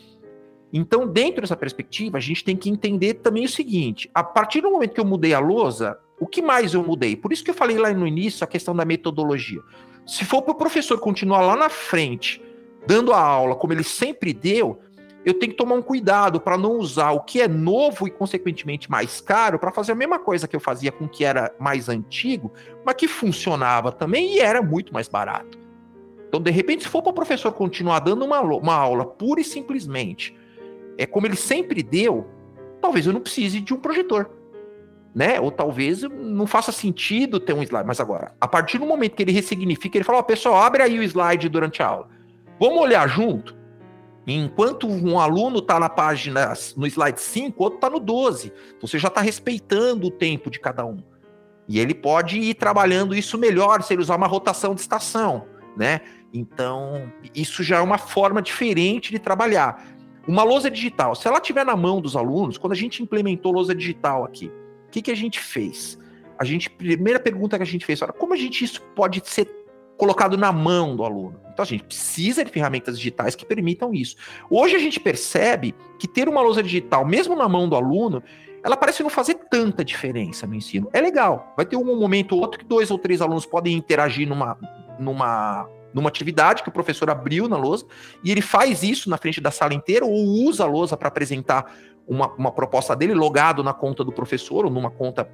[0.72, 4.70] Então, dentro dessa perspectiva, a gente tem que entender também o seguinte: a partir do
[4.70, 7.14] momento que eu mudei a lousa, o que mais eu mudei?
[7.14, 9.60] Por isso que eu falei lá no início a questão da metodologia.
[10.06, 12.42] Se for para o professor continuar lá na frente,
[12.86, 14.80] dando a aula como ele sempre deu,
[15.24, 18.90] eu tenho que tomar um cuidado para não usar o que é novo e, consequentemente,
[18.90, 21.88] mais caro para fazer a mesma coisa que eu fazia com o que era mais
[21.88, 22.52] antigo,
[22.84, 25.58] mas que funcionava também e era muito mais barato.
[26.28, 29.44] Então, de repente, se for para o professor continuar dando uma, uma aula pura e
[29.44, 30.34] simplesmente,
[30.98, 32.26] é como ele sempre deu,
[32.80, 34.30] talvez eu não precise de um projetor.
[35.14, 35.38] Né?
[35.40, 37.86] Ou talvez não faça sentido ter um slide.
[37.86, 40.82] Mas agora, a partir do momento que ele ressignifica, ele fala: Ó, oh, pessoal, abre
[40.82, 42.08] aí o slide durante a aula.
[42.58, 43.54] Vamos olhar junto?
[44.26, 48.52] Enquanto um aluno está na página, no slide 5, outro está no 12.
[48.80, 51.02] Você já está respeitando o tempo de cada um.
[51.68, 56.00] E ele pode ir trabalhando isso melhor se ele usar uma rotação de estação, né?
[56.32, 59.84] Então, isso já é uma forma diferente de trabalhar.
[60.26, 63.74] Uma lousa digital, se ela estiver na mão dos alunos, quando a gente implementou lousa
[63.74, 64.46] digital aqui,
[64.86, 65.98] o que, que a gente fez?
[66.38, 69.48] A gente, primeira pergunta que a gente fez, era como a gente isso pode ser
[69.96, 71.40] colocado na mão do aluno.
[71.52, 74.16] Então a gente precisa de ferramentas digitais que permitam isso.
[74.50, 78.22] Hoje a gente percebe que ter uma lousa digital, mesmo na mão do aluno,
[78.64, 80.88] ela parece não fazer tanta diferença no ensino.
[80.92, 81.52] É legal.
[81.56, 84.56] Vai ter um momento ou outro que dois ou três alunos podem interagir numa,
[84.98, 87.86] numa, numa atividade que o professor abriu na lousa,
[88.24, 91.74] e ele faz isso na frente da sala inteira, ou usa a lousa para apresentar
[92.06, 95.28] uma, uma proposta dele logado na conta do professor, ou numa conta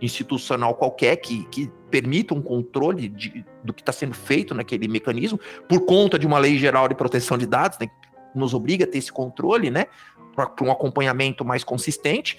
[0.00, 5.38] institucional qualquer que, que permita um controle de, do que está sendo feito naquele mecanismo,
[5.68, 7.88] por conta de uma lei geral de proteção de dados, né,
[8.34, 9.86] nos obriga a ter esse controle, né,
[10.34, 12.38] para um acompanhamento mais consistente.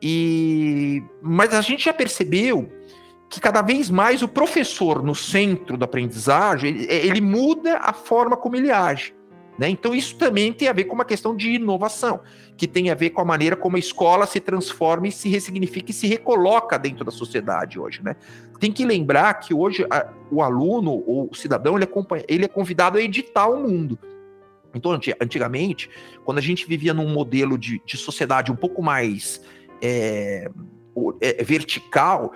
[0.00, 2.70] E mas a gente já percebeu
[3.28, 8.36] que cada vez mais o professor no centro da aprendizagem ele, ele muda a forma
[8.36, 9.14] como ele age.
[9.58, 9.68] Né?
[9.68, 12.20] Então, isso também tem a ver com uma questão de inovação,
[12.56, 15.90] que tem a ver com a maneira como a escola se transforma e se ressignifica
[15.90, 18.02] e se recoloca dentro da sociedade hoje.
[18.02, 18.16] Né?
[18.58, 22.48] Tem que lembrar que hoje a, o aluno ou o cidadão ele é, ele é
[22.48, 23.98] convidado a editar o mundo.
[24.74, 25.88] Então, antigamente,
[26.24, 29.40] quando a gente vivia num modelo de, de sociedade um pouco mais
[29.80, 30.50] é,
[31.20, 32.32] é, vertical,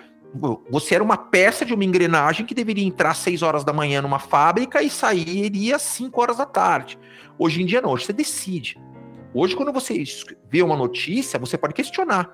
[0.70, 4.02] você era uma peça de uma engrenagem que deveria entrar às 6 horas da manhã
[4.02, 6.98] numa fábrica e sairia às 5 horas da tarde.
[7.38, 8.78] Hoje em dia não, hoje você decide.
[9.34, 10.02] Hoje, quando você
[10.50, 12.28] vê uma notícia, você pode questionar.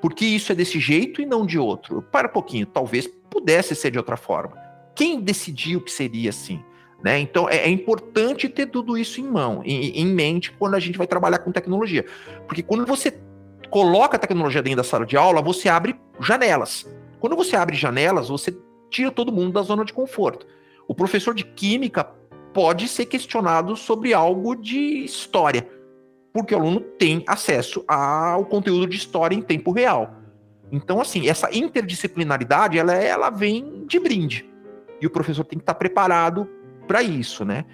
[0.00, 2.02] Por que isso é desse jeito e não de outro?
[2.02, 4.56] Para um pouquinho, talvez pudesse ser de outra forma.
[4.94, 6.62] Quem decidiu que seria assim?
[7.02, 7.18] Né?
[7.18, 10.96] Então é, é, importante ter tudo isso em mão, em, em mente, quando a gente
[10.96, 12.04] vai trabalhar com tecnologia.
[12.46, 13.18] Porque quando você
[13.70, 16.86] coloca a tecnologia dentro da sala de aula, você abre janelas.
[17.26, 18.56] Quando você abre janelas, você
[18.88, 20.46] tira todo mundo da zona de conforto.
[20.86, 22.04] O professor de química
[22.54, 25.68] pode ser questionado sobre algo de história,
[26.32, 30.14] porque o aluno tem acesso ao conteúdo de história em tempo real.
[30.70, 34.48] Então, assim, essa interdisciplinaridade, ela, ela vem de brinde.
[35.00, 36.48] E o professor tem que estar preparado
[36.86, 37.64] para isso, né?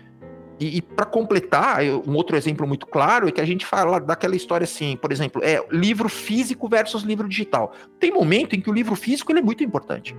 [0.61, 4.37] E, e para completar, um outro exemplo muito claro é que a gente fala daquela
[4.37, 7.73] história assim, por exemplo, é livro físico versus livro digital.
[7.99, 10.17] Tem momento em que o livro físico ele é muito importante.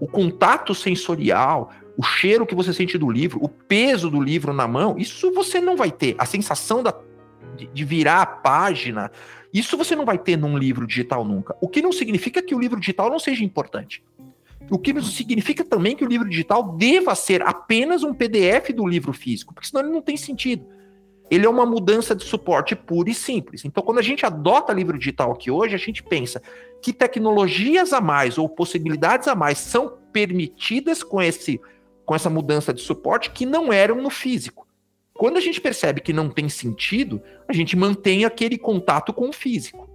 [0.00, 4.68] O contato sensorial, o cheiro que você sente do livro, o peso do livro na
[4.68, 6.14] mão, isso você não vai ter.
[6.18, 6.94] A sensação da,
[7.56, 9.10] de, de virar a página,
[9.52, 11.56] isso você não vai ter num livro digital nunca.
[11.60, 14.02] O que não significa que o livro digital não seja importante.
[14.70, 19.12] O que significa também que o livro digital deva ser apenas um PDF do livro
[19.12, 20.66] físico, porque senão ele não tem sentido.
[21.30, 23.64] ele é uma mudança de suporte pura e simples.
[23.64, 26.42] Então, quando a gente adota livro digital aqui hoje, a gente pensa
[26.80, 31.60] que tecnologias a mais ou possibilidades a mais são permitidas com, esse,
[32.06, 34.66] com essa mudança de suporte que não eram no físico.
[35.12, 39.32] Quando a gente percebe que não tem sentido, a gente mantém aquele contato com o
[39.32, 39.87] físico.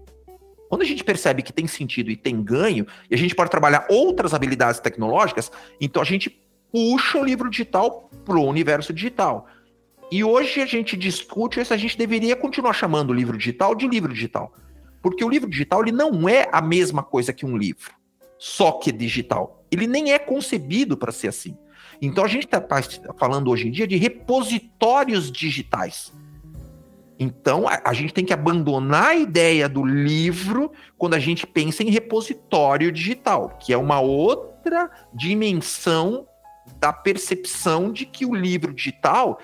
[0.73, 3.85] Quando a gente percebe que tem sentido e tem ganho, e a gente pode trabalhar
[3.91, 6.31] outras habilidades tecnológicas, então a gente
[6.71, 9.45] puxa o livro digital para o universo digital.
[10.11, 13.87] E hoje a gente discute se a gente deveria continuar chamando o livro digital de
[13.87, 14.51] livro digital.
[14.99, 17.93] Porque o livro digital ele não é a mesma coisa que um livro,
[18.39, 19.63] só que digital.
[19.69, 21.55] Ele nem é concebido para ser assim.
[22.01, 22.59] Então a gente está
[23.15, 26.11] falando hoje em dia de repositórios digitais.
[27.19, 31.83] Então a, a, gente tem que abandonar a ideia do livro quando a gente pensa
[31.83, 36.27] em repositório digital, que é uma outra dimensão
[36.79, 39.39] da percepção de que o livro digital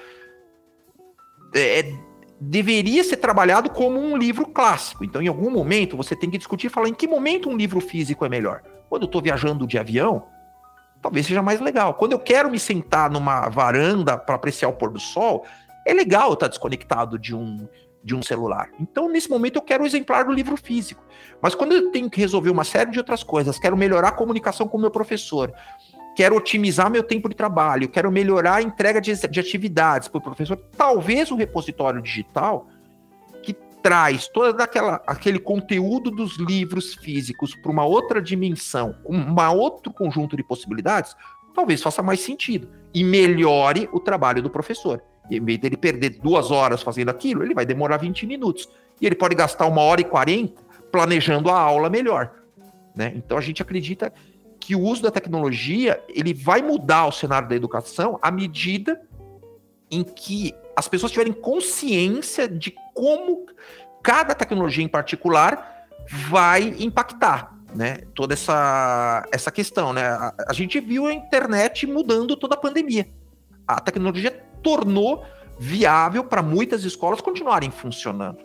[1.54, 1.94] é, é,
[2.40, 5.04] deveria ser trabalhado como um livro clássico.
[5.04, 7.82] Então, em algum momento, você tem que discutir e falar em que momento um livro
[7.82, 8.62] físico é melhor.
[8.90, 10.26] Quando eu estou viajando de avião,
[11.02, 11.94] talvez seja mais legal.
[11.94, 15.46] Quando eu quero me sentar numa varanda para apreciar o pôr do sol,
[15.86, 17.68] é legal estar desconectado de um,
[18.04, 18.70] de um celular.
[18.80, 21.04] Então, nesse momento, eu quero o exemplar do livro físico.
[21.42, 24.68] Mas quando eu tenho que resolver uma série de outras coisas, quero melhorar a comunicação
[24.68, 25.54] com o meu professor,
[26.16, 30.22] quero otimizar meu tempo de trabalho, quero melhorar a entrega de, de atividades para o
[30.22, 32.68] professor, talvez um repositório digital
[33.42, 34.60] que traz todo
[35.08, 41.16] aquele conteúdo dos livros físicos para uma outra dimensão, um outro conjunto de possibilidades,
[41.54, 45.02] talvez faça mais sentido e melhore o trabalho do professor.
[45.30, 48.70] Em vez dele perder duas horas fazendo aquilo, ele vai demorar 20 minutos.
[49.00, 50.62] E ele pode gastar uma hora e 40
[50.92, 52.32] planejando a aula melhor.
[52.96, 53.14] Né?
[53.16, 54.12] Então a gente acredita
[54.60, 59.02] que o uso da tecnologia ele vai mudar o cenário da educação à medida
[59.90, 63.46] em que as pessoas tiverem consciência de como
[64.04, 67.98] cada tecnologia em particular vai impactar, né?
[68.14, 70.04] Toda essa, essa questão, né?
[70.08, 73.08] A, a gente viu a internet mudando toda a pandemia.
[73.68, 75.24] A tecnologia tornou
[75.60, 78.38] viável para muitas escolas continuarem funcionando.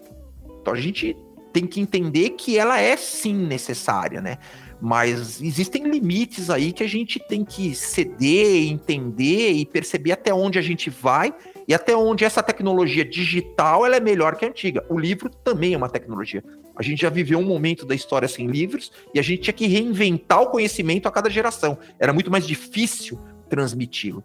[0.61, 1.16] Então a gente
[1.53, 4.38] tem que entender que ela é sim necessária, né?
[4.81, 10.59] Mas existem limites aí que a gente tem que ceder, entender e perceber até onde
[10.59, 11.33] a gente vai
[11.66, 14.85] e até onde essa tecnologia digital ela é melhor que a antiga.
[14.90, 16.42] O livro também é uma tecnologia.
[16.77, 19.66] A gente já viveu um momento da história sem livros e a gente tinha que
[19.66, 21.79] reinventar o conhecimento a cada geração.
[21.98, 24.24] Era muito mais difícil transmiti-lo.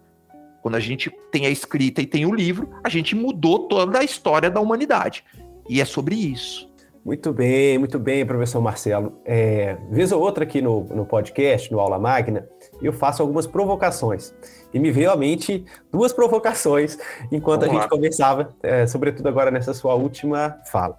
[0.62, 4.04] Quando a gente tem a escrita e tem o livro, a gente mudou toda a
[4.04, 5.24] história da humanidade.
[5.68, 6.70] E é sobre isso.
[7.04, 9.18] Muito bem, muito bem, professor Marcelo.
[9.24, 12.46] É, vez ou outra aqui no, no podcast, no Aula Magna,
[12.82, 14.34] eu faço algumas provocações.
[14.72, 16.98] E me veio à mente duas provocações
[17.32, 17.88] enquanto Vamos a gente lá.
[17.88, 20.98] conversava, é, sobretudo agora nessa sua última fala.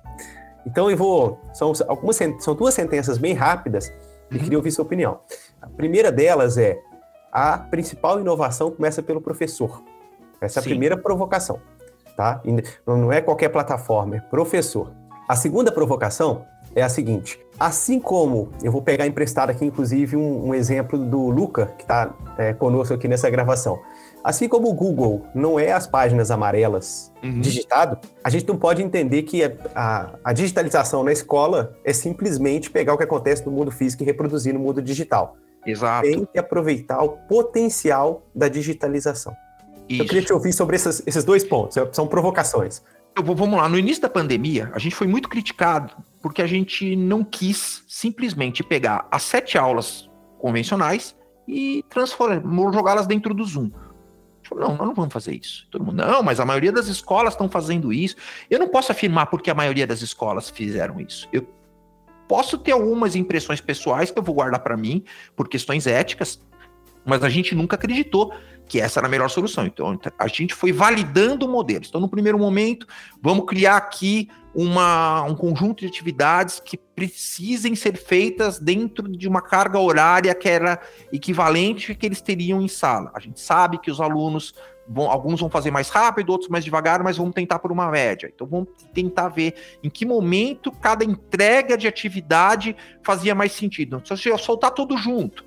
[0.65, 1.39] Então eu vou.
[1.53, 3.93] São, algumas, são duas sentenças bem rápidas
[4.31, 4.43] e uhum.
[4.43, 5.19] queria ouvir sua opinião.
[5.61, 6.79] A primeira delas é:
[7.31, 9.83] a principal inovação começa pelo professor.
[10.39, 10.69] Essa é a Sim.
[10.69, 11.59] primeira provocação.
[12.17, 12.41] Tá?
[12.85, 14.91] Não é qualquer plataforma, é professor.
[15.27, 20.47] A segunda provocação é a seguinte: assim como eu vou pegar emprestado aqui, inclusive, um,
[20.47, 23.79] um exemplo do Luca, que está é, conosco aqui nessa gravação.
[24.23, 27.39] Assim como o Google não é as páginas amarelas uhum.
[27.39, 32.69] digitado, a gente não pode entender que a, a, a, digitalização na escola é simplesmente
[32.69, 35.37] pegar o que acontece no mundo físico e reproduzir no mundo digital.
[35.65, 36.07] Exato.
[36.07, 39.35] Tem que aproveitar o potencial da digitalização.
[39.87, 40.01] Isso.
[40.01, 42.81] Eu queria te ouvir sobre esses, esses dois pontos, são provocações.
[43.15, 46.47] Eu vou, vamos lá, no início da pandemia, a gente foi muito criticado porque a
[46.47, 51.15] gente não quis simplesmente pegar as sete aulas convencionais
[51.47, 53.69] e transformar, jogá-las dentro do Zoom.
[54.47, 55.67] Falou, não, nós não vamos fazer isso.
[55.69, 58.15] Todo mundo, não, mas a maioria das escolas estão fazendo isso.
[58.49, 61.27] Eu não posso afirmar porque a maioria das escolas fizeram isso.
[61.31, 61.47] Eu
[62.31, 65.03] posso ter algumas impressões pessoais que eu vou guardar para mim
[65.35, 66.39] por questões éticas,
[67.03, 68.33] mas a gente nunca acreditou
[68.65, 69.65] que essa era a melhor solução.
[69.65, 71.89] Então, a gente foi validando modelos.
[71.89, 72.87] Então, no primeiro momento,
[73.21, 79.41] vamos criar aqui uma, um conjunto de atividades que precisem ser feitas dentro de uma
[79.41, 80.79] carga horária que era
[81.11, 83.11] equivalente que eles teriam em sala.
[83.13, 84.53] A gente sabe que os alunos
[84.97, 88.31] alguns vão fazer mais rápido, outros mais devagar, mas vamos tentar por uma média.
[88.33, 89.53] Então vamos tentar ver
[89.83, 94.01] em que momento cada entrega de atividade fazia mais sentido.
[94.05, 95.45] Se eu soltar tudo junto,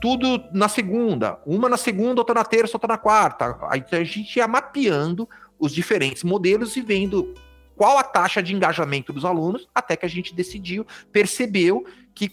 [0.00, 3.58] tudo na segunda, uma na segunda, outra na terça, outra na quarta.
[3.70, 7.32] Aí a gente ia mapeando os diferentes modelos e vendo
[7.76, 11.84] qual a taxa de engajamento dos alunos, até que a gente decidiu, percebeu
[12.14, 12.30] que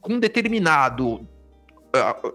[0.00, 1.26] com determinado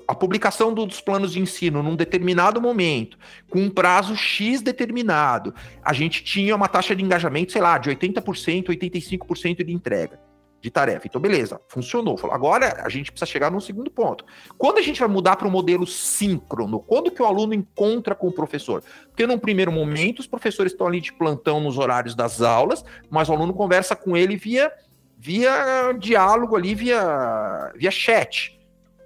[0.07, 3.17] a, publicação dos planos de ensino num determinado momento,
[3.49, 5.53] com um prazo X determinado,
[5.83, 10.19] a gente tinha uma taxa de engajamento, sei lá, de 80%, 85% de entrega
[10.61, 11.07] de tarefa.
[11.07, 12.17] Então, beleza, funcionou.
[12.31, 14.23] Agora a gente precisa chegar num segundo ponto.
[14.57, 16.79] Quando a gente vai mudar para o modelo síncrono?
[16.79, 18.83] Quando que o aluno encontra com o professor?
[19.07, 23.27] Porque num primeiro momento os professores estão ali de plantão nos horários das aulas, mas
[23.27, 24.71] o aluno conversa com ele via
[25.17, 28.60] via diálogo ali, via via chat.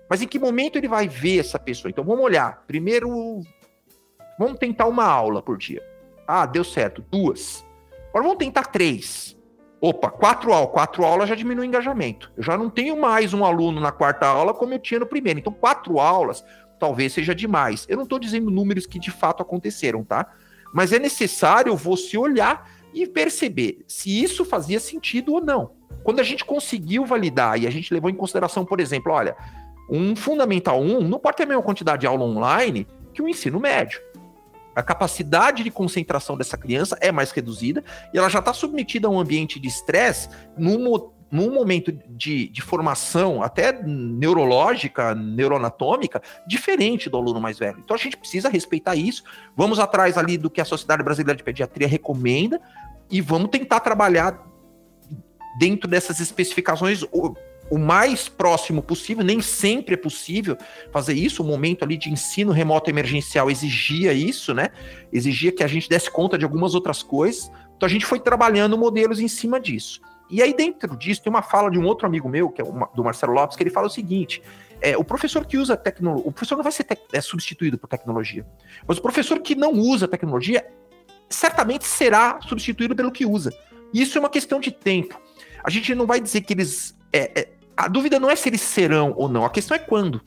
[0.10, 1.90] Mas em que momento ele vai ver essa pessoa?
[1.90, 2.64] Então vamos olhar.
[2.68, 3.42] Primeiro,
[4.38, 5.84] vamos tentar uma aula por dia.
[6.28, 7.66] Ah, deu certo, duas.
[8.10, 9.36] Agora vamos tentar três.
[9.82, 10.72] Opa, quatro aulas.
[10.72, 12.32] Quatro aulas já diminui o engajamento.
[12.38, 15.40] Eu já não tenho mais um aluno na quarta aula como eu tinha no primeiro.
[15.40, 16.44] Então, quatro aulas
[16.80, 17.86] talvez seja demais.
[17.90, 20.32] Eu não estou dizendo números que de fato aconteceram, tá?
[20.74, 25.72] Mas é necessário você olhar e perceber se isso fazia sentido ou não.
[26.04, 29.36] Quando a gente conseguiu validar e a gente levou em consideração, por exemplo, olha,
[29.90, 33.60] um Fundamental 1 não pode ter a mesma quantidade de aula online que o ensino
[33.60, 34.02] médio.
[34.76, 37.84] A capacidade de concentração dessa criança é mais reduzida
[38.14, 40.28] e ela já está submetida a um ambiente de estresse
[40.58, 47.80] num, num momento de, de formação, até neurológica, neuroanatômica, diferente do aluno mais velho.
[47.80, 49.24] Então a gente precisa respeitar isso.
[49.56, 52.60] Vamos atrás ali do que a Sociedade Brasileira de Pediatria recomenda
[53.10, 54.44] e vamos tentar trabalhar
[55.58, 57.02] dentro dessas especificações
[57.70, 60.58] o mais próximo possível, nem sempre é possível
[60.92, 61.42] fazer isso.
[61.42, 64.70] O momento ali de ensino remoto emergencial exigia isso, né?
[65.12, 67.52] Exigia que a gente desse conta de algumas outras coisas.
[67.76, 70.00] Então a gente foi trabalhando modelos em cima disso.
[70.30, 72.72] E aí, dentro disso, tem uma fala de um outro amigo meu, que é o,
[72.96, 74.42] do Marcelo Lopes, que ele fala o seguinte:
[74.82, 78.46] é, o professor que usa tecnologia, o professor não vai ser é, substituído por tecnologia,
[78.88, 80.66] mas o professor que não usa tecnologia
[81.30, 83.54] certamente será substituído pelo que usa.
[83.94, 85.20] Isso é uma questão de tempo.
[85.64, 88.62] A gente não vai dizer que eles é, é, a dúvida não é se eles
[88.62, 90.22] serão ou não, a questão é quando.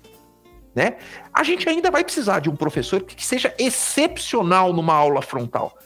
[0.74, 0.96] Né?
[1.32, 5.76] A gente ainda vai precisar de um professor que seja excepcional numa aula frontal.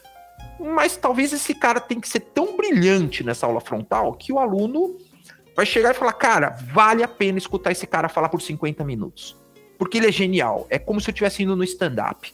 [0.58, 4.96] Mas talvez esse cara tenha que ser tão brilhante nessa aula frontal que o aluno
[5.56, 9.36] vai chegar e falar: cara, vale a pena escutar esse cara falar por 50 minutos.
[9.78, 10.66] Porque ele é genial.
[10.68, 12.32] É como se eu estivesse indo no stand-up.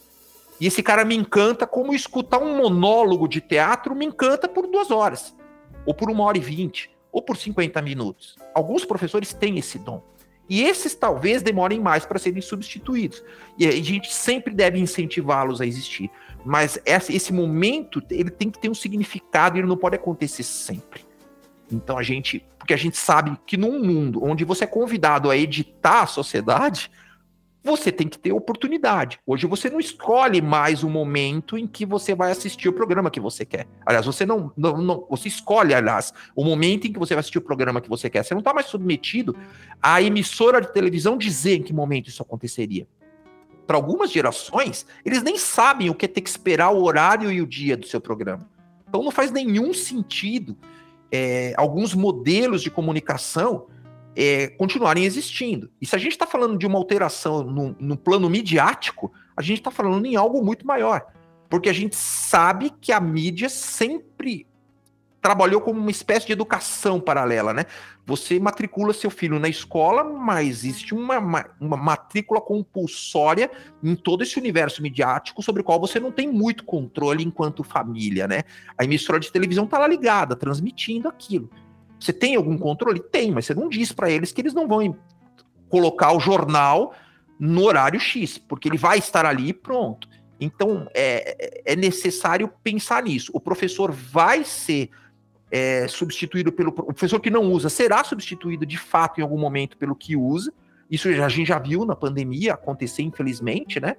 [0.59, 4.91] E esse cara me encanta como escutar um monólogo de teatro me encanta por duas
[4.91, 5.33] horas.
[5.85, 8.37] Ou por uma hora e vinte ou por 50 minutos.
[8.53, 10.03] Alguns professores têm esse dom.
[10.49, 13.23] E esses talvez demorem mais para serem substituídos.
[13.57, 16.09] E a gente sempre deve incentivá-los a existir.
[16.43, 21.05] Mas esse momento, ele tem que ter um significado e ele não pode acontecer sempre.
[21.71, 25.37] Então a gente, porque a gente sabe que num mundo onde você é convidado a
[25.37, 26.89] editar a sociedade,
[27.69, 29.19] você tem que ter oportunidade.
[29.25, 33.19] Hoje você não escolhe mais o momento em que você vai assistir o programa que
[33.19, 33.67] você quer.
[33.85, 37.37] Aliás, você não, não, não você escolhe, aliás, o momento em que você vai assistir
[37.37, 38.23] o programa que você quer.
[38.23, 39.35] Você não está mais submetido
[39.81, 42.87] à emissora de televisão dizer em que momento isso aconteceria.
[43.67, 47.39] Para algumas gerações, eles nem sabem o que é ter que esperar o horário e
[47.39, 48.49] o dia do seu programa.
[48.87, 50.57] Então não faz nenhum sentido
[51.11, 53.67] é, alguns modelos de comunicação
[54.21, 55.71] é, continuarem existindo.
[55.81, 59.59] E se a gente está falando de uma alteração no, no plano midiático, a gente
[59.59, 61.05] está falando em algo muito maior.
[61.49, 64.45] Porque a gente sabe que a mídia sempre
[65.21, 67.65] trabalhou como uma espécie de educação paralela, né?
[68.05, 71.17] Você matricula seu filho na escola, mas existe uma,
[71.59, 73.49] uma, matrícula compulsória
[73.81, 78.27] em todo esse universo midiático sobre o qual você não tem muito controle enquanto família,
[78.27, 78.43] né?
[78.77, 81.49] A emissora de televisão está lá ligada, transmitindo aquilo.
[81.99, 82.99] Você tem algum controle?
[82.99, 84.95] Tem, mas você não diz para eles que eles não vão
[85.67, 86.93] colocar o jornal
[87.39, 90.07] no horário X, porque ele vai estar ali e pronto.
[90.39, 93.31] Então é, é necessário pensar nisso.
[93.33, 94.89] O professor vai ser
[95.51, 96.69] é, substituído pelo.
[96.69, 100.53] O professor que não usa será substituído de fato em algum momento pelo que usa.
[100.89, 103.95] Isso a gente já viu na pandemia acontecer, infelizmente, né?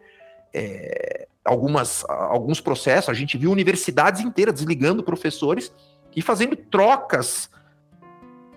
[0.52, 5.72] É, algumas, alguns processos, a gente viu universidades inteiras desligando professores
[6.14, 7.48] e fazendo trocas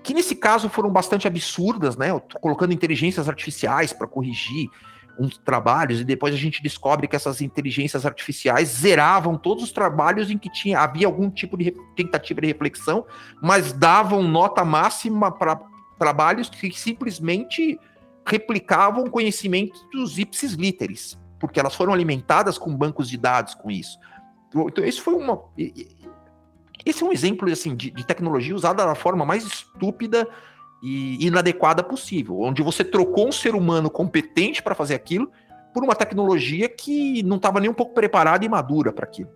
[0.03, 2.07] que nesse caso foram bastante absurdas, né?
[2.41, 4.69] Colocando inteligências artificiais para corrigir
[5.17, 10.29] uns trabalhos e depois a gente descobre que essas inteligências artificiais zeravam todos os trabalhos
[10.29, 13.05] em que tinha havia algum tipo de tentativa de reflexão,
[13.41, 15.61] mas davam nota máxima para
[15.99, 17.79] trabalhos que simplesmente
[18.25, 23.97] replicavam conhecimentos dos ipsis literis, porque elas foram alimentadas com bancos de dados com isso.
[24.55, 25.41] Então, isso foi uma
[26.85, 30.27] esse é um exemplo assim, de, de tecnologia usada da forma mais estúpida
[30.81, 35.31] e inadequada possível, onde você trocou um ser humano competente para fazer aquilo
[35.73, 39.31] por uma tecnologia que não estava nem um pouco preparada e madura para aquilo.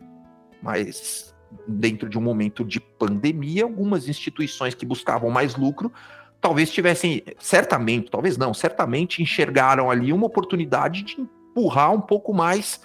[0.61, 1.33] Mas
[1.67, 5.91] dentro de um momento de pandemia, algumas instituições que buscavam mais lucro
[6.39, 12.79] talvez tivessem, certamente, talvez não, certamente enxergaram ali uma oportunidade de empurrar um pouco mais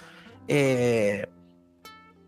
[0.47, 1.29] é,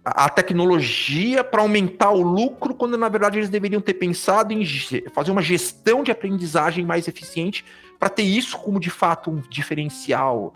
[0.06, 4.64] a tecnologia para aumentar o lucro, quando na verdade eles deveriam ter pensado em
[5.12, 7.66] fazer uma gestão de aprendizagem mais eficiente
[7.98, 10.54] para ter isso como de fato um diferencial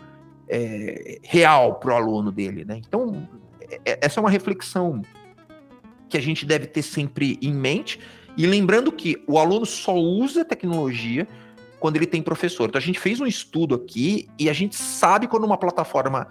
[0.48, 2.64] é, real para o aluno dele.
[2.64, 2.80] Né?
[2.86, 3.28] Então,
[3.84, 5.02] é, essa é uma reflexão
[6.08, 7.98] que a gente deve ter sempre em mente.
[8.36, 11.26] E lembrando que o aluno só usa tecnologia
[11.80, 12.68] quando ele tem professor.
[12.68, 16.28] Então a gente fez um estudo aqui e a gente sabe quando uma plataforma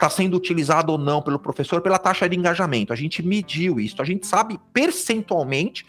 [0.00, 2.90] está sendo utilizada ou não pelo professor pela taxa de engajamento.
[2.90, 5.84] A gente mediu isso, a gente sabe percentualmente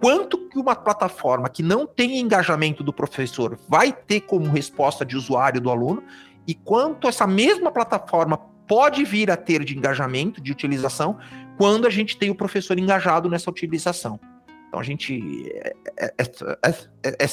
[0.00, 5.16] quanto que uma plataforma que não tem engajamento do professor vai ter como resposta de
[5.16, 6.04] usuário do aluno
[6.46, 8.38] e quanto essa mesma plataforma
[8.68, 11.18] pode vir a ter de engajamento, de utilização,
[11.56, 14.20] quando a gente tem o professor engajado nessa utilização.
[14.68, 15.50] Então a gente
[16.16, 16.70] essa, é,
[17.08, 17.26] é, é,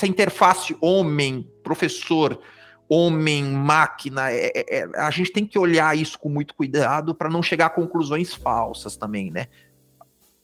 [2.90, 7.30] interface homem-professor, homem-máquina, é, é, a gente tem que olhar isso com muito cuidado para
[7.30, 9.48] não chegar a conclusões falsas também, né?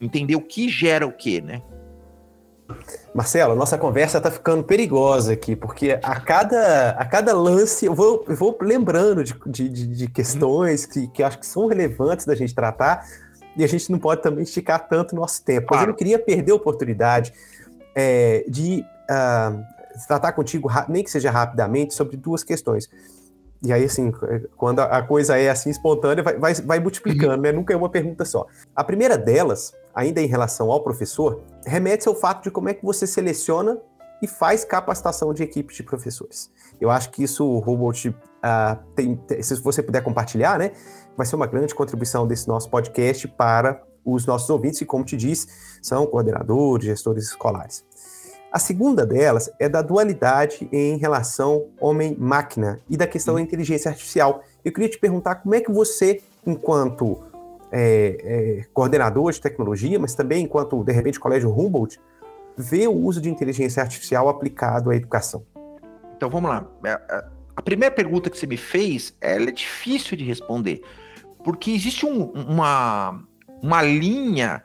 [0.00, 1.62] Entender o que gera o que, né?
[3.14, 8.24] Marcelo, nossa conversa está ficando perigosa aqui, porque a cada, a cada lance eu vou,
[8.26, 9.34] eu vou lembrando de,
[9.68, 13.06] de, de questões que, que acho que são relevantes da gente tratar,
[13.54, 15.68] e a gente não pode também esticar tanto o nosso tempo.
[15.68, 15.82] Claro.
[15.82, 17.32] Mas eu não queria perder a oportunidade
[17.94, 19.62] é, de uh,
[20.06, 22.88] tratar contigo, nem que seja rapidamente, sobre duas questões.
[23.64, 24.12] E aí, assim,
[24.56, 27.52] quando a coisa é assim espontânea, vai, vai, vai multiplicando, né?
[27.52, 28.46] Nunca é uma pergunta só.
[28.74, 32.84] A primeira delas, ainda em relação ao professor, remete ao fato de como é que
[32.84, 33.78] você seleciona
[34.20, 36.50] e faz capacitação de equipes de professores.
[36.80, 38.12] Eu acho que isso, o uh,
[38.94, 40.72] tem, se você puder compartilhar, né?
[41.16, 45.16] vai ser uma grande contribuição desse nosso podcast para os nossos ouvintes, que, como te
[45.16, 45.46] disse,
[45.80, 47.84] são coordenadores, gestores escolares.
[48.52, 54.44] A segunda delas é da dualidade em relação homem-máquina e da questão da inteligência artificial.
[54.62, 57.24] Eu queria te perguntar como é que você, enquanto
[57.72, 61.98] é, é, coordenador de tecnologia, mas também enquanto, de repente, colégio Humboldt,
[62.54, 65.46] vê o uso de inteligência artificial aplicado à educação.
[66.14, 66.68] Então vamos lá.
[66.84, 67.24] É, é,
[67.56, 70.82] a primeira pergunta que você me fez, ela é difícil de responder,
[71.42, 73.18] porque existe um, uma,
[73.62, 74.62] uma linha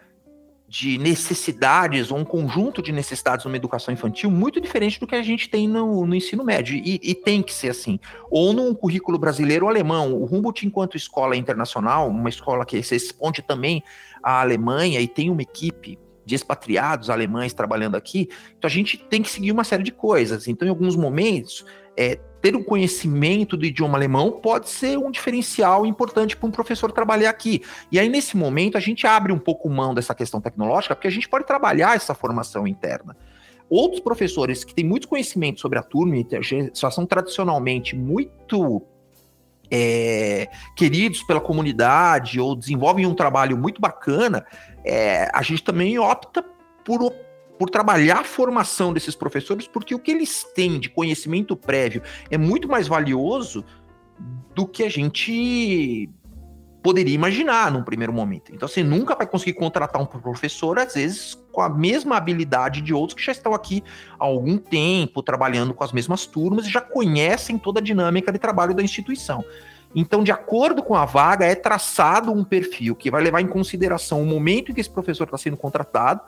[0.67, 5.21] de necessidades, ou um conjunto de necessidades numa educação infantil muito diferente do que a
[5.21, 7.97] gente tem no, no ensino médio, e, e, tem que ser assim.
[8.29, 10.13] Ou num currículo brasileiro ou alemão.
[10.13, 13.81] O Humboldt, enquanto escola internacional, uma escola que se responde também
[14.21, 19.21] à Alemanha e tem uma equipe de expatriados alemães trabalhando aqui, então a gente tem
[19.21, 20.49] que seguir uma série de coisas.
[20.49, 21.65] Então, em alguns momentos,
[21.95, 26.91] é, ter um conhecimento do idioma alemão pode ser um diferencial importante para um professor
[26.91, 27.61] trabalhar aqui.
[27.91, 31.11] E aí, nesse momento, a gente abre um pouco mão dessa questão tecnológica, porque a
[31.11, 33.15] gente pode trabalhar essa formação interna.
[33.69, 36.15] Outros professores que têm muito conhecimento sobre a turma,
[36.73, 38.81] já são tradicionalmente muito
[39.69, 44.45] é, queridos pela comunidade ou desenvolvem um trabalho muito bacana,
[44.85, 46.45] é, a gente também opta
[46.85, 47.01] por
[47.57, 52.37] por trabalhar a formação desses professores, porque o que eles têm de conhecimento prévio é
[52.37, 53.63] muito mais valioso
[54.53, 56.09] do que a gente
[56.81, 58.53] poderia imaginar num primeiro momento.
[58.53, 62.93] Então você nunca vai conseguir contratar um professor, às vezes, com a mesma habilidade de
[62.93, 63.83] outros que já estão aqui
[64.17, 68.39] há algum tempo, trabalhando com as mesmas turmas e já conhecem toda a dinâmica de
[68.39, 69.43] trabalho da instituição.
[69.95, 74.21] Então, de acordo com a vaga, é traçado um perfil que vai levar em consideração
[74.21, 76.21] o momento em que esse professor está sendo contratado,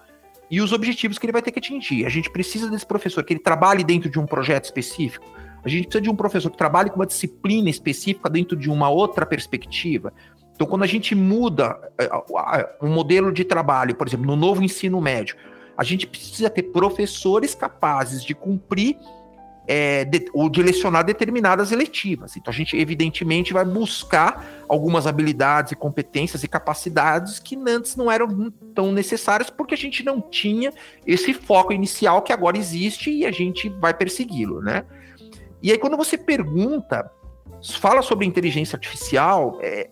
[0.50, 2.06] e os objetivos que ele vai ter que atingir.
[2.06, 5.26] A gente precisa desse professor que ele trabalhe dentro de um projeto específico.
[5.64, 8.90] A gente precisa de um professor que trabalhe com uma disciplina específica dentro de uma
[8.90, 10.14] outra perspectiva.
[10.56, 11.80] Então, quando a gente muda
[12.82, 15.36] um eh, modelo de trabalho, por exemplo, no novo ensino médio,
[15.78, 18.98] a gente precisa ter professores capazes de cumprir
[19.72, 22.36] é, de, ou de lecionar determinadas eletivas.
[22.36, 28.12] Então, a gente, evidentemente, vai buscar algumas habilidades e competências e capacidades que antes não
[28.12, 30.74] eram tão necessárias, porque a gente não tinha
[31.06, 34.86] esse foco inicial que agora existe e a gente vai persegui-lo, né?
[35.62, 37.08] E aí, quando você pergunta,
[37.80, 39.88] fala sobre inteligência artificial, é,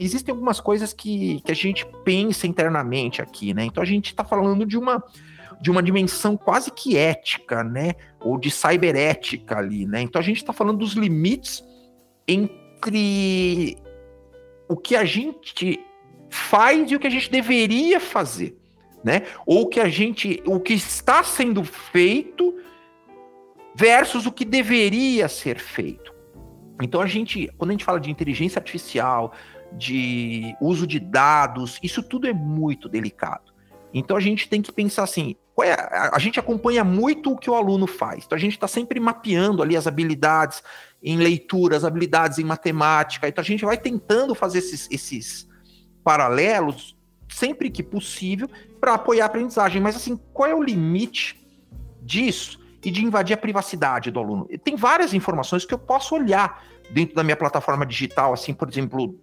[0.00, 3.64] existem algumas coisas que, que a gente pensa internamente aqui, né?
[3.64, 5.00] Então, a gente está falando de uma
[5.60, 7.94] de uma dimensão quase que ética, né?
[8.20, 10.00] Ou de cyberética ali, né?
[10.00, 11.62] Então a gente está falando dos limites
[12.26, 13.76] entre
[14.68, 15.80] o que a gente
[16.30, 18.56] faz e o que a gente deveria fazer,
[19.04, 19.22] né?
[19.44, 22.54] Ou o que a gente, o que está sendo feito
[23.74, 26.14] versus o que deveria ser feito.
[26.82, 29.34] Então a gente, quando a gente fala de inteligência artificial,
[29.72, 33.52] de uso de dados, isso tudo é muito delicado.
[33.92, 37.50] Então a gente tem que pensar assim, é, a, a gente acompanha muito o que
[37.50, 38.24] o aluno faz.
[38.24, 40.62] Então a gente está sempre mapeando ali as habilidades
[41.02, 43.28] em leitura, as habilidades em matemática.
[43.28, 45.48] Então a gente vai tentando fazer esses, esses
[46.04, 46.96] paralelos
[47.28, 48.48] sempre que possível
[48.80, 49.80] para apoiar a aprendizagem.
[49.80, 51.38] Mas assim, qual é o limite
[52.02, 54.48] disso e de invadir a privacidade do aluno?
[54.64, 59.14] Tem várias informações que eu posso olhar dentro da minha plataforma digital, assim, por exemplo,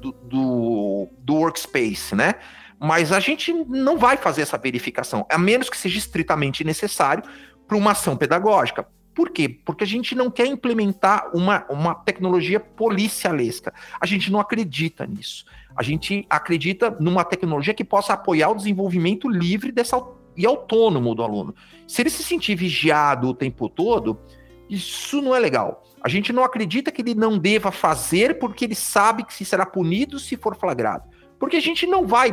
[0.00, 2.34] do, do, do Workspace, né?
[2.78, 7.24] Mas a gente não vai fazer essa verificação, a menos que seja estritamente necessário
[7.66, 8.86] para uma ação pedagógica.
[9.14, 9.48] Por quê?
[9.48, 13.72] Porque a gente não quer implementar uma, uma tecnologia policialesca.
[13.98, 15.46] A gente não acredita nisso.
[15.74, 19.96] A gente acredita numa tecnologia que possa apoiar o desenvolvimento livre dessa,
[20.36, 21.54] e autônomo do aluno.
[21.88, 24.20] Se ele se sentir vigiado o tempo todo,
[24.68, 25.82] isso não é legal.
[26.02, 29.64] A gente não acredita que ele não deva fazer porque ele sabe que se será
[29.64, 31.04] punido se for flagrado.
[31.38, 32.32] Porque a gente não vai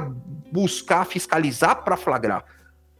[0.51, 2.45] buscar fiscalizar para flagrar.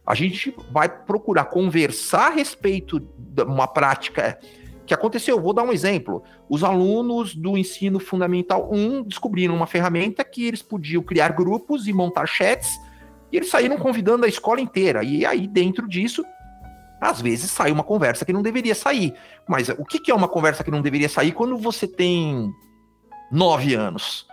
[0.06, 4.38] A gente vai procurar conversar a respeito de uma prática
[4.84, 5.40] que aconteceu.
[5.40, 6.22] Vou dar um exemplo.
[6.48, 11.92] Os alunos do ensino fundamental 1 descobriram uma ferramenta que eles podiam criar grupos e
[11.92, 12.70] montar chats,
[13.32, 15.02] e eles saíram convidando a escola inteira.
[15.02, 16.24] E aí, dentro disso,
[17.00, 19.14] às vezes sai uma conversa que não deveria sair.
[19.48, 22.52] Mas o que é uma conversa que não deveria sair quando você tem
[23.32, 24.26] nove anos?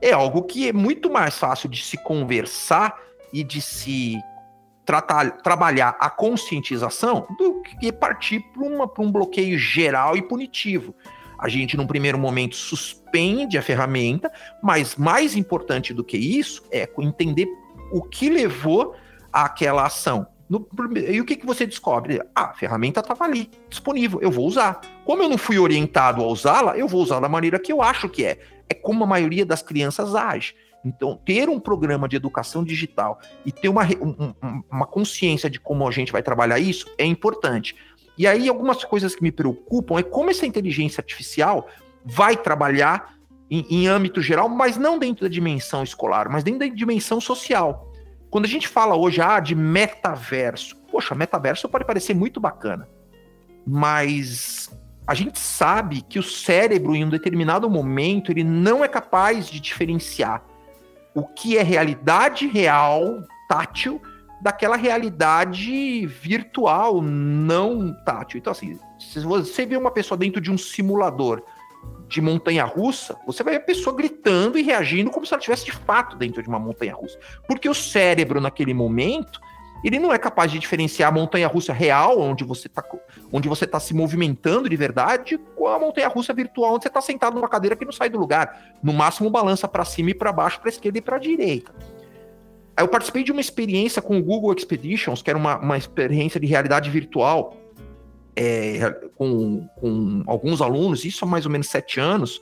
[0.00, 2.96] É algo que é muito mais fácil de se conversar
[3.32, 4.18] e de se
[4.84, 10.94] tratar, trabalhar a conscientização do que partir para um bloqueio geral e punitivo.
[11.38, 14.32] A gente, num primeiro momento, suspende a ferramenta,
[14.62, 17.46] mas mais importante do que isso é entender
[17.92, 18.94] o que levou
[19.32, 20.26] àquela ação.
[20.48, 22.20] No, e o que, que você descobre?
[22.34, 24.80] Ah, a ferramenta estava ali, disponível, eu vou usar.
[25.04, 28.08] Como eu não fui orientado a usá-la, eu vou usar da maneira que eu acho
[28.08, 28.38] que é
[28.68, 30.54] é como a maioria das crianças age.
[30.84, 35.86] Então, ter um programa de educação digital e ter uma, um, uma consciência de como
[35.86, 37.74] a gente vai trabalhar isso é importante.
[38.16, 41.68] E aí, algumas coisas que me preocupam é como essa inteligência artificial
[42.04, 43.14] vai trabalhar
[43.50, 47.87] em, em âmbito geral, mas não dentro da dimensão escolar, mas dentro da dimensão social.
[48.30, 52.88] Quando a gente fala hoje ah, de metaverso, poxa, metaverso pode parecer muito bacana,
[53.66, 54.70] mas
[55.06, 59.58] a gente sabe que o cérebro, em um determinado momento, ele não é capaz de
[59.58, 60.42] diferenciar
[61.14, 64.00] o que é realidade real, tátil,
[64.40, 68.38] daquela realidade virtual, não tátil.
[68.38, 71.42] Então, assim, se você vê uma pessoa dentro de um simulador
[72.08, 75.66] de montanha russa, você vai ver a pessoa gritando e reagindo como se ela estivesse
[75.66, 77.18] de fato dentro de uma montanha russa.
[77.46, 79.38] Porque o cérebro, naquele momento,
[79.84, 82.82] ele não é capaz de diferenciar a montanha-russa real, onde você está
[83.30, 87.34] onde você tá se movimentando de verdade, com a montanha-russa virtual, onde você está sentado
[87.34, 88.74] numa cadeira que não sai do lugar.
[88.82, 91.72] No máximo balança para cima e para baixo, para esquerda e para direita.
[92.76, 96.46] Eu participei de uma experiência com o Google Expeditions, que era uma, uma experiência de
[96.46, 97.56] realidade virtual
[98.40, 102.40] é, com, com alguns alunos, isso há mais ou menos sete anos,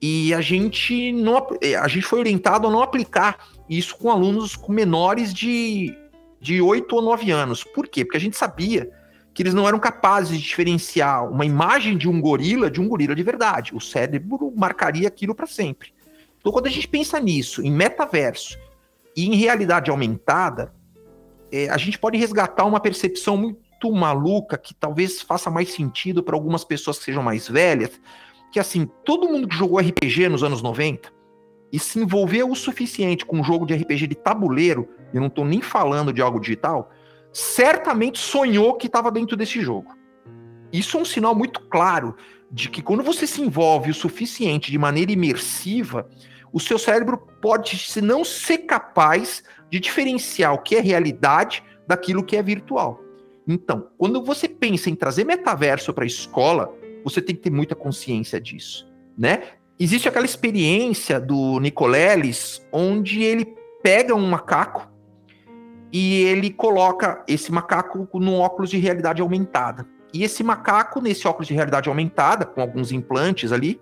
[0.00, 1.44] e a gente não
[1.82, 5.92] a gente foi orientado a não aplicar isso com alunos com menores de
[6.40, 7.64] de 8 ou 9 anos.
[7.64, 8.04] Por quê?
[8.04, 8.88] Porque a gente sabia
[9.34, 13.12] que eles não eram capazes de diferenciar uma imagem de um gorila de um gorila
[13.12, 13.74] de verdade.
[13.74, 15.92] O cérebro marcaria aquilo para sempre.
[16.38, 18.56] Então, quando a gente pensa nisso, em metaverso
[19.16, 20.72] e em realidade aumentada,
[21.50, 26.34] é, a gente pode resgatar uma percepção muito maluca que talvez faça mais sentido para
[26.34, 28.00] algumas pessoas que sejam mais velhas,
[28.52, 31.12] que assim, todo mundo que jogou RPG nos anos 90
[31.72, 35.44] e se envolveu o suficiente com um jogo de RPG de tabuleiro, eu não estou
[35.44, 36.90] nem falando de algo digital,
[37.32, 39.94] certamente sonhou que estava dentro desse jogo.
[40.72, 42.16] Isso é um sinal muito claro
[42.50, 46.08] de que quando você se envolve o suficiente de maneira imersiva,
[46.52, 52.24] o seu cérebro pode se não ser capaz de diferenciar o que é realidade daquilo
[52.24, 53.00] que é virtual.
[53.48, 56.70] Então, quando você pensa em trazer metaverso para a escola,
[57.02, 58.86] você tem que ter muita consciência disso,
[59.16, 59.42] né?
[59.80, 64.90] Existe aquela experiência do Nicoleles, onde ele pega um macaco
[65.90, 69.86] e ele coloca esse macaco no óculos de realidade aumentada.
[70.12, 73.80] E esse macaco, nesse óculos de realidade aumentada, com alguns implantes ali,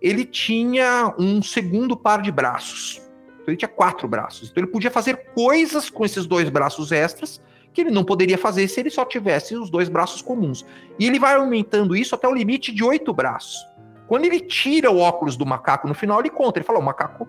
[0.00, 3.00] ele tinha um segundo par de braços.
[3.40, 4.50] Então ele tinha quatro braços.
[4.50, 7.40] Então ele podia fazer coisas com esses dois braços extras
[7.78, 10.66] que ele não poderia fazer se ele só tivesse os dois braços comuns.
[10.98, 13.64] E ele vai aumentando isso até o limite de oito braços.
[14.08, 16.58] Quando ele tira o óculos do macaco no final, ele conta.
[16.58, 17.28] Ele fala: o macaco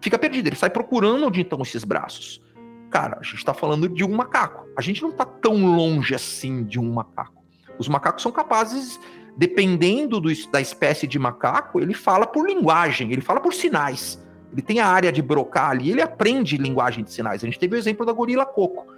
[0.00, 0.46] fica perdido.
[0.46, 2.40] Ele sai procurando onde estão esses braços.
[2.90, 4.66] Cara, a gente está falando de um macaco.
[4.78, 7.44] A gente não está tão longe assim de um macaco.
[7.78, 8.98] Os macacos são capazes,
[9.36, 14.24] dependendo do, da espécie de macaco, ele fala por linguagem, ele fala por sinais.
[14.50, 17.44] Ele tem a área de brocar ali, ele aprende linguagem de sinais.
[17.44, 18.95] A gente teve o exemplo da gorila coco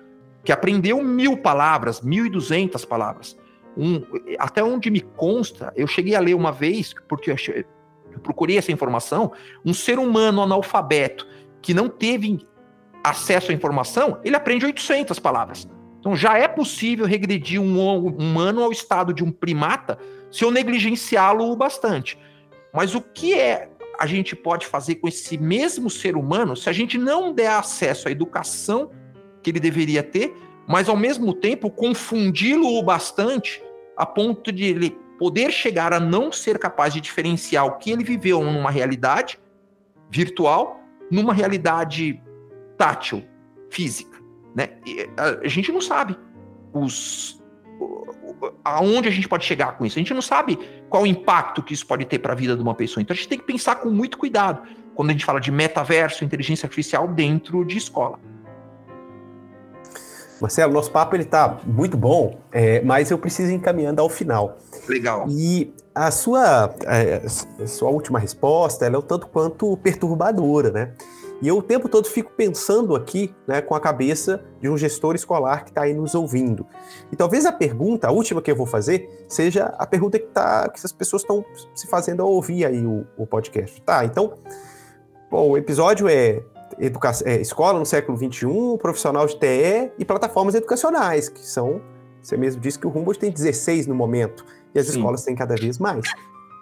[0.49, 3.37] que aprendeu mil palavras, mil e duzentas palavras.
[3.77, 4.01] Um,
[4.39, 7.37] até onde me consta, eu cheguei a ler uma vez, porque eu,
[8.11, 9.31] eu procurei essa informação,
[9.63, 11.27] um ser humano analfabeto
[11.61, 12.39] que não teve
[13.05, 15.69] acesso à informação, ele aprende 800 palavras.
[16.01, 19.99] Então já é possível regredir um humano ao estado de um primata
[20.31, 22.19] se eu negligenciá-lo bastante.
[22.73, 23.69] Mas o que é
[24.01, 28.09] a gente pode fazer com esse mesmo ser humano se a gente não der acesso
[28.09, 28.91] à educação
[29.43, 30.35] que ele deveria ter,
[30.67, 33.63] mas ao mesmo tempo confundi-lo bastante
[33.97, 38.05] a ponto de ele poder chegar a não ser capaz de diferenciar o que ele
[38.05, 39.39] viveu numa realidade
[40.11, 40.81] virtual,
[41.11, 42.23] numa realidade
[42.77, 43.25] tátil,
[43.71, 44.19] física,
[44.55, 44.71] né?
[44.87, 45.09] E
[45.45, 46.17] a gente não sabe
[46.73, 47.39] os
[48.65, 49.99] aonde a gente pode chegar com isso.
[49.99, 50.59] A gente não sabe
[50.89, 53.03] qual o impacto que isso pode ter para a vida de uma pessoa.
[53.03, 54.63] Então a gente tem que pensar com muito cuidado
[54.95, 58.19] quando a gente fala de metaverso, inteligência artificial dentro de escola.
[60.41, 64.59] Marcelo, nosso papo ele tá muito bom, é, mas eu preciso ir encaminhando ao final.
[64.89, 65.27] Legal.
[65.29, 67.23] E a sua, é,
[67.63, 70.95] a sua última resposta ela é um tanto quanto perturbadora, né?
[71.41, 75.15] E eu o tempo todo fico pensando aqui, né, com a cabeça de um gestor
[75.15, 76.67] escolar que está aí nos ouvindo.
[77.13, 80.69] E talvez a pergunta, a última que eu vou fazer, seja a pergunta que, tá,
[80.69, 83.81] que as pessoas estão se fazendo ao ouvir aí o, o podcast.
[83.83, 84.35] Tá, então,
[85.31, 86.43] bom, o episódio é,
[87.25, 91.81] é Escola no século XXI, profissional de TE e plataformas educacionais, que são,
[92.23, 94.99] você mesmo disse que o Humboldt tem 16 no momento, e as Sim.
[94.99, 96.05] escolas têm cada vez mais.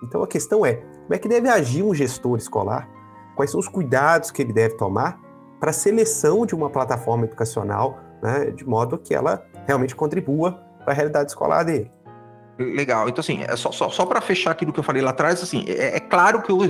[0.03, 2.89] Então a questão é, como é que deve agir um gestor escolar
[3.37, 5.21] quais são os cuidados que ele deve tomar
[5.61, 10.53] para a seleção de uma plataforma educacional, né, de modo que ela realmente contribua
[10.83, 11.91] para a realidade escolar dele.
[12.59, 13.09] Legal.
[13.09, 15.65] Então, assim, é só, só, só para fechar aquilo que eu falei lá atrás, assim,
[15.69, 16.61] é, é claro que eu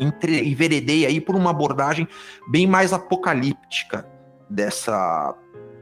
[0.00, 2.08] entre, enveredei aí por uma abordagem
[2.50, 4.06] bem mais apocalíptica
[4.50, 5.34] dessa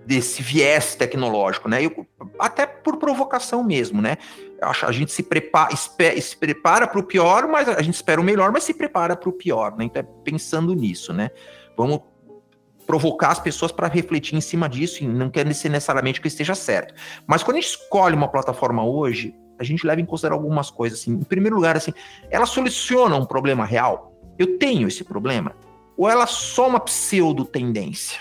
[0.05, 1.85] desse viés tecnológico, né?
[1.85, 2.07] Eu,
[2.39, 4.17] até por provocação mesmo, né?
[4.63, 8.53] A gente se prepara, se prepara para o pior, mas a gente espera o melhor,
[8.53, 9.85] mas se prepara para o pior, né?
[9.85, 11.31] Então é pensando nisso, né?
[11.77, 12.03] Vamos
[12.87, 16.55] provocar as pessoas para refletir em cima disso, e não quer dizer necessariamente que esteja
[16.55, 16.95] certo.
[17.27, 21.01] Mas quando a gente escolhe uma plataforma hoje, a gente leva em consideração algumas coisas.
[21.01, 21.13] Assim.
[21.13, 21.93] Em primeiro lugar, assim,
[22.31, 24.13] ela soluciona um problema real?
[24.39, 25.53] Eu tenho esse problema?
[25.97, 28.21] Ou ela é só uma pseudo-tendência?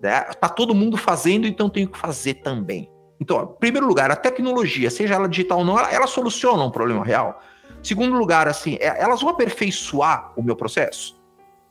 [0.00, 0.20] Né?
[0.20, 2.90] Tá todo mundo fazendo, então tenho que fazer também.
[3.20, 6.70] Então, em primeiro lugar, a tecnologia, seja ela digital ou não, ela, ela soluciona um
[6.70, 7.42] problema real.
[7.82, 11.18] Segundo lugar, assim, é, elas vão aperfeiçoar o meu processo.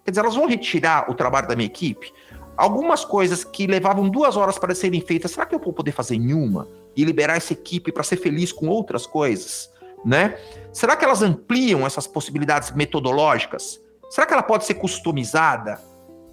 [0.03, 2.11] Quer dizer, elas vão retirar o trabalho da minha equipe.
[2.55, 6.15] Algumas coisas que levavam duas horas para serem feitas, será que eu vou poder fazer
[6.15, 6.67] em uma
[6.97, 9.71] e liberar essa equipe para ser feliz com outras coisas,
[10.03, 10.37] né?
[10.73, 13.79] Será que elas ampliam essas possibilidades metodológicas?
[14.09, 15.79] Será que ela pode ser customizada?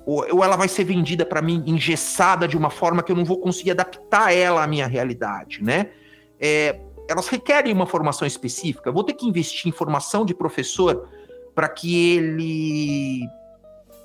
[0.06, 3.38] ou, ela vai ser vendida para mim engessada de uma forma que eu não vou
[3.38, 5.90] conseguir adaptar ela à minha realidade, né?
[6.38, 8.88] É, elas requerem uma formação específica.
[8.88, 11.08] Eu vou ter que investir em formação de professor
[11.54, 13.26] para que ele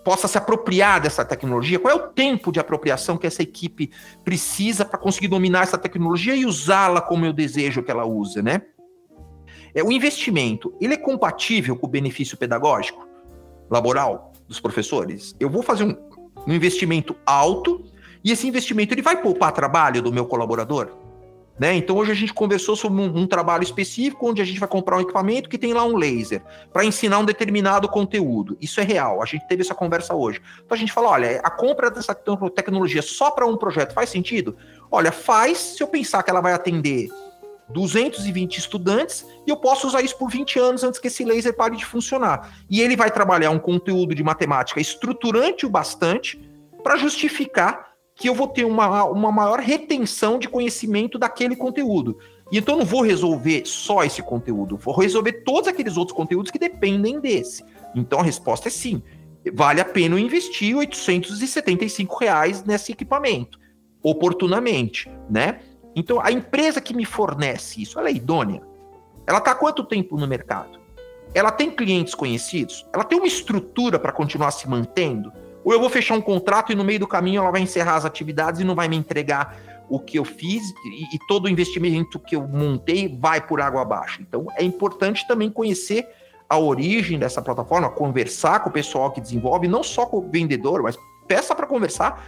[0.09, 1.77] possa se apropriar dessa tecnologia?
[1.77, 3.91] Qual é o tempo de apropriação que essa equipe
[4.23, 8.63] precisa para conseguir dominar essa tecnologia e usá-la como eu desejo que ela use, né?
[9.71, 13.07] É, o investimento, ele é compatível com o benefício pedagógico,
[13.69, 14.33] laboral?
[14.47, 15.35] dos professores.
[15.39, 15.95] Eu vou fazer um,
[16.47, 17.85] um investimento alto
[18.23, 20.89] e esse investimento ele vai poupar trabalho do meu colaborador.
[21.59, 21.75] Né?
[21.75, 24.97] Então hoje a gente conversou sobre um, um, trabalho específico onde a gente vai comprar
[24.97, 26.41] um equipamento que tem lá um laser
[26.71, 28.57] para ensinar um determinado conteúdo.
[28.61, 29.21] Isso é real.
[29.21, 30.41] A gente teve essa conversa hoje.
[30.65, 34.55] Então a gente fala, olha, a compra dessa tecnologia só para um projeto faz sentido?
[34.89, 37.09] Olha, faz se eu pensar que ela vai atender
[37.67, 41.75] 220 estudantes e eu posso usar isso por 20 anos antes que esse laser pare
[41.75, 42.57] de funcionar.
[42.69, 46.39] E ele vai trabalhar um conteúdo de matemática estruturante o bastante
[46.81, 47.88] para justificar
[48.19, 52.17] que eu vou ter uma, uma maior retenção de conhecimento daquele conteúdo.
[52.51, 56.51] E então eu não vou resolver só esse conteúdo, vou resolver todos aqueles outros conteúdos
[56.51, 57.63] que dependem desse.
[57.95, 59.01] Então a resposta é sim.
[59.53, 63.57] Vale a pena investir 875 reais nesse equipamento,
[64.03, 65.59] oportunamente, né?
[65.95, 68.61] Então, a empresa que me fornece isso, ela é idônea?
[69.25, 70.79] Ela está há quanto tempo no mercado?
[71.33, 72.85] Ela tem clientes conhecidos?
[72.93, 75.31] Ela tem uma estrutura para continuar se mantendo?
[75.63, 78.05] Ou eu vou fechar um contrato e no meio do caminho ela vai encerrar as
[78.05, 79.57] atividades e não vai me entregar
[79.89, 83.81] o que eu fiz e, e todo o investimento que eu montei vai por água
[83.81, 84.21] abaixo?
[84.21, 86.07] Então, é importante também conhecer
[86.47, 90.81] a origem dessa plataforma, conversar com o pessoal que desenvolve, não só com o vendedor,
[90.81, 90.97] mas
[91.27, 92.27] peça para conversar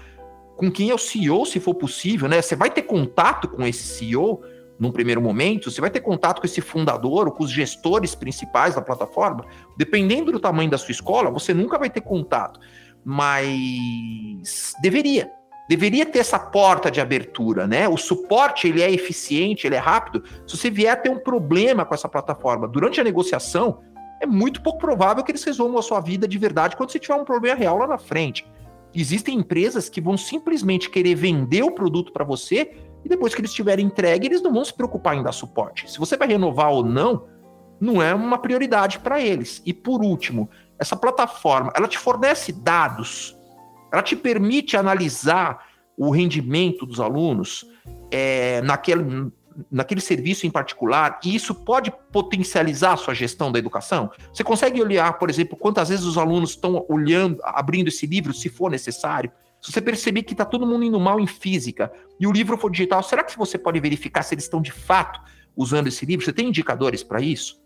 [0.56, 2.40] com quem é o CEO, se for possível, né?
[2.40, 4.44] Você vai ter contato com esse CEO
[4.78, 8.76] num primeiro momento, você vai ter contato com esse fundador ou com os gestores principais
[8.76, 9.46] da plataforma.
[9.76, 12.60] Dependendo do tamanho da sua escola, você nunca vai ter contato,
[13.04, 15.32] mas deveria.
[15.68, 17.88] deveria ter essa porta de abertura, né?
[17.88, 20.24] O suporte ele é eficiente, ele é rápido.
[20.46, 23.80] Se você vier a ter um problema com essa plataforma durante a negociação,
[24.22, 27.16] é muito pouco provável que eles resolvam a sua vida de verdade quando você tiver
[27.16, 28.46] um problema real lá na frente.
[28.94, 32.72] Existem empresas que vão simplesmente querer vender o produto para você
[33.04, 35.90] e depois que eles tiverem entregue, eles não vão se preocupar em dar suporte.
[35.90, 37.26] Se você vai renovar ou não,
[37.80, 39.62] não é uma prioridade para eles.
[39.66, 40.50] E por último,
[40.82, 43.40] essa plataforma, ela te fornece dados
[43.92, 45.68] ela te permite analisar
[45.98, 47.66] o rendimento dos alunos
[48.10, 49.32] é, naquele,
[49.70, 54.10] naquele serviço em particular, e isso pode potencializar a sua gestão da educação?
[54.34, 58.50] Você consegue olhar, por exemplo, quantas vezes os alunos estão olhando, abrindo esse livro, se
[58.50, 59.32] for necessário?
[59.60, 62.72] Se você perceber que está todo mundo indo mal em física e o livro for
[62.72, 65.20] digital, será que você pode verificar se eles estão de fato
[65.56, 66.26] usando esse livro?
[66.26, 67.61] Você tem indicadores para isso?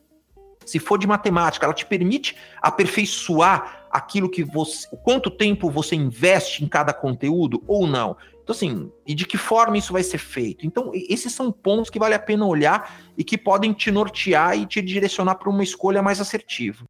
[0.66, 4.88] Se for de matemática, ela te permite aperfeiçoar aquilo que você.
[5.04, 8.18] quanto tempo você investe em cada conteúdo ou não.
[8.44, 10.68] Então, assim, e de que forma isso vai ser feito?
[10.68, 14.66] Então, esses são pontos que vale a pena olhar e que podem te nortear e
[14.66, 16.84] te direcionar para uma escolha mais assertiva.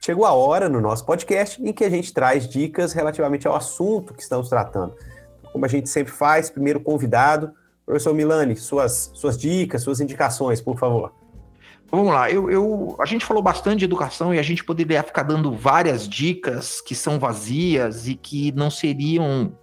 [0.00, 4.14] Chegou a hora no nosso podcast em que a gente traz dicas relativamente ao assunto
[4.14, 4.94] que estamos tratando.
[5.52, 7.52] Como a gente sempre faz, primeiro convidado,
[7.84, 11.17] professor Milani, suas, suas dicas, suas indicações, por favor.
[11.90, 15.22] Vamos lá, eu, eu, a gente falou bastante de educação e a gente poderia ficar
[15.22, 19.56] dando várias dicas que são vazias e que não seriam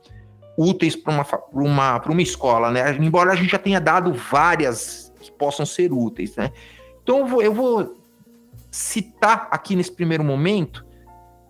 [0.57, 2.97] úteis para uma, uma, uma escola, né?
[2.97, 6.51] Embora a gente já tenha dado várias que possam ser úteis, né?
[7.03, 7.97] Então eu vou, eu vou
[8.71, 10.83] citar aqui nesse primeiro momento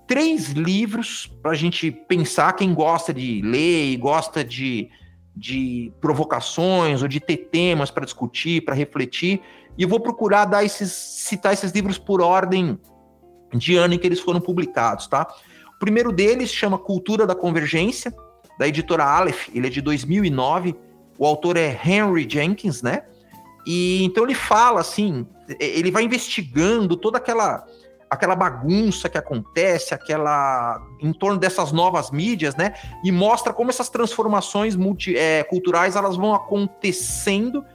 [0.05, 4.89] três livros para a gente pensar, quem gosta de ler e gosta de,
[5.35, 9.41] de provocações ou de ter temas para discutir, para refletir
[9.77, 12.79] e eu vou procurar dar esses, citar esses livros por ordem
[13.53, 15.27] de ano em que eles foram publicados, tá?
[15.75, 18.13] O primeiro deles chama Cultura da Convergência,
[18.57, 20.75] da editora Aleph, ele é de 2009,
[21.17, 23.03] o autor é Henry Jenkins, né?
[23.65, 25.27] E então ele fala assim,
[25.59, 27.65] ele vai investigando toda aquela
[28.07, 32.73] aquela bagunça que acontece, aquela em torno dessas novas mídias, né?
[33.03, 37.65] E mostra como essas transformações multi, é, culturais elas vão acontecendo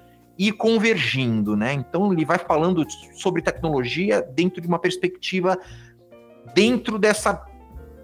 [0.40, 1.74] e convergindo, né?
[1.74, 2.82] Então ele vai falando
[3.12, 5.58] sobre tecnologia dentro de uma perspectiva
[6.54, 7.44] dentro dessa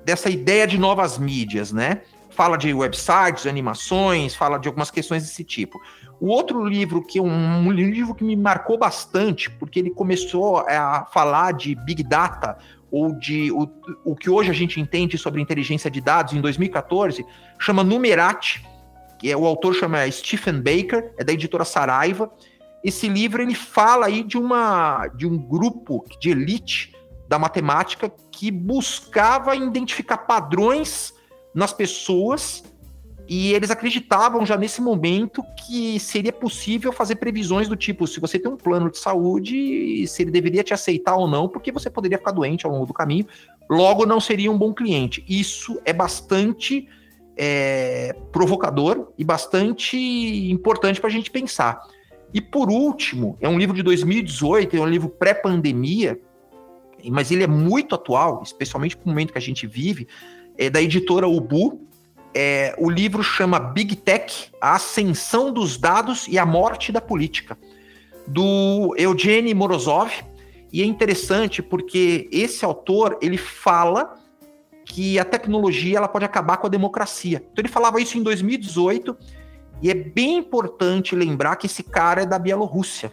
[0.05, 2.03] dessa ideia de novas mídias, né?
[2.29, 5.81] Fala de websites, animações, fala de algumas questões desse tipo.
[6.21, 10.59] O outro livro que é um, um livro que me marcou bastante, porque ele começou
[10.59, 12.59] a falar de big data
[12.91, 13.67] ou de o,
[14.05, 17.25] o que hoje a gente entende sobre inteligência de dados em 2014,
[17.59, 18.63] chama Numerati
[19.19, 22.31] que é, o autor chama Stephen Baker, é da editora Saraiva.
[22.85, 26.95] Esse livro ele fala aí de uma de um grupo de elite
[27.29, 31.13] da matemática que buscava identificar padrões
[31.55, 32.63] nas pessoas
[33.29, 38.39] e eles acreditavam já nesse momento que seria possível fazer previsões do tipo, se você
[38.39, 42.19] tem um plano de saúde, se ele deveria te aceitar ou não, porque você poderia
[42.19, 43.27] ficar doente ao longo do caminho,
[43.69, 45.25] logo não seria um bom cliente.
[45.29, 46.89] Isso é bastante
[47.37, 49.97] é, provocador e bastante
[50.51, 51.81] importante para a gente pensar.
[52.33, 56.19] E por último, é um livro de 2018, é um livro pré-pandemia,
[57.11, 60.09] mas ele é muito atual, especialmente para o momento que a gente vive,
[60.57, 61.81] é da editora Ubu.
[62.35, 67.57] É, o livro chama Big Tech: A Ascensão dos Dados e a Morte da Política,
[68.27, 70.11] do Eugene Morozov.
[70.73, 74.15] E é interessante porque esse autor ele fala
[74.87, 77.45] que a tecnologia ela pode acabar com a democracia.
[77.53, 79.15] Então ele falava isso em 2018
[79.83, 83.11] e é bem importante lembrar que esse cara é da Bielorrússia.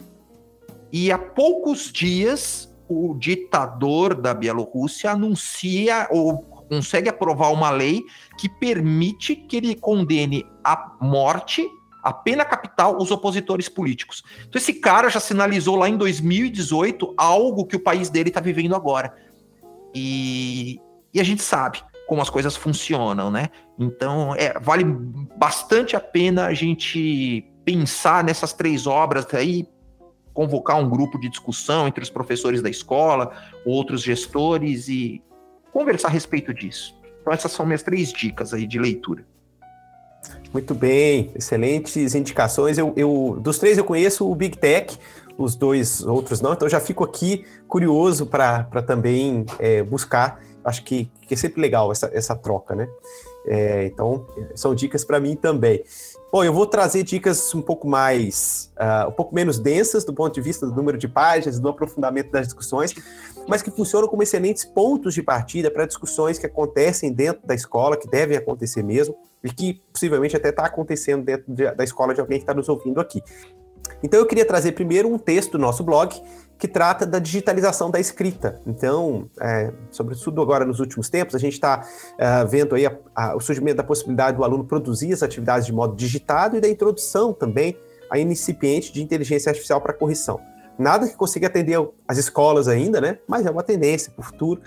[0.91, 6.37] E há poucos dias o ditador da Bielorrússia anuncia ou
[6.69, 8.03] consegue aprovar uma lei
[8.37, 11.67] que permite que ele condene à morte
[12.03, 14.23] a pena capital os opositores políticos.
[14.47, 18.75] Então esse cara já sinalizou lá em 2018 algo que o país dele está vivendo
[18.75, 19.15] agora.
[19.95, 20.79] E,
[21.13, 23.49] e a gente sabe como as coisas funcionam, né?
[23.79, 29.67] Então, é, vale bastante a pena a gente pensar nessas três obras aí,
[30.33, 33.31] convocar um grupo de discussão entre os professores da escola,
[33.65, 35.23] outros gestores e
[35.71, 36.95] conversar a respeito disso.
[37.21, 39.25] Então, essas são minhas três dicas aí de leitura.
[40.51, 42.77] Muito bem, excelentes indicações.
[42.77, 44.97] Eu, eu, dos três eu conheço o Big Tech,
[45.37, 51.09] os dois outros não, então já fico aqui curioso para também é, buscar acho que,
[51.27, 52.87] que é sempre legal essa, essa troca, né?
[53.45, 55.83] É, então, são dicas para mim também.
[56.31, 60.33] Bom, eu vou trazer dicas um pouco mais, uh, um pouco menos densas do ponto
[60.33, 62.95] de vista do número de páginas, do aprofundamento das discussões,
[63.47, 67.97] mas que funcionam como excelentes pontos de partida para discussões que acontecem dentro da escola,
[67.97, 72.21] que devem acontecer mesmo, e que possivelmente até está acontecendo dentro de, da escola de
[72.21, 73.21] alguém que está nos ouvindo aqui.
[74.01, 76.15] Então eu queria trazer primeiro um texto do nosso blog
[76.57, 78.61] que trata da digitalização da escrita.
[78.65, 81.85] Então, é, sobretudo agora nos últimos tempos, a gente está
[82.17, 85.73] é, vendo aí a, a, o surgimento da possibilidade do aluno produzir as atividades de
[85.73, 87.77] modo digitado e da introdução também
[88.09, 90.39] a incipiente de inteligência artificial para correção.
[90.77, 93.19] Nada que consiga atender as escolas ainda, né?
[93.27, 94.61] Mas é uma tendência para o futuro.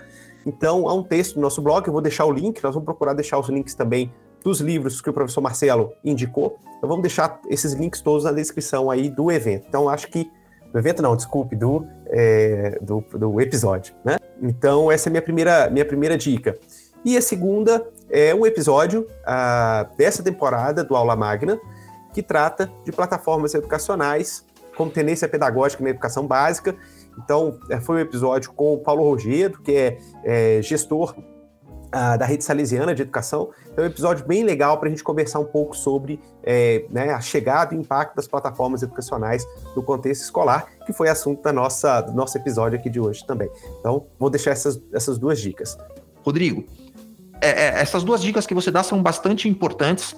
[0.45, 3.15] Então, há um texto no nosso blog, eu vou deixar o link, nós vamos procurar
[3.15, 4.13] deixar os links também
[4.47, 6.57] dos livros que o professor Marcelo indicou.
[6.77, 9.67] Então vamos deixar esses links todos na descrição aí do evento.
[9.69, 10.31] Então acho que
[10.73, 14.19] do evento não, desculpe, do, é, do, do, episódio, né?
[14.43, 16.57] Então essa é a minha primeira, minha primeira dica.
[17.05, 21.59] E a segunda é um episódio ah, dessa temporada do Aula Magna,
[22.13, 24.45] que trata de plataformas educacionais
[24.77, 26.77] como tendência pedagógica na educação básica.
[27.19, 31.15] Então, é, foi um episódio com o Paulo Rogero, que é, é gestor
[32.17, 33.51] da Rede Salesiana de Educação.
[33.73, 37.11] Então, é um episódio bem legal para a gente conversar um pouco sobre é, né,
[37.11, 41.53] a chegada e o impacto das plataformas educacionais no contexto escolar, que foi assunto da
[41.53, 43.49] nossa, do nosso episódio aqui de hoje também.
[43.81, 45.79] Então, vou deixar essas, essas duas dicas.
[46.23, 46.65] Rodrigo,
[47.41, 50.15] é, é, essas duas dicas que você dá são bastante importantes,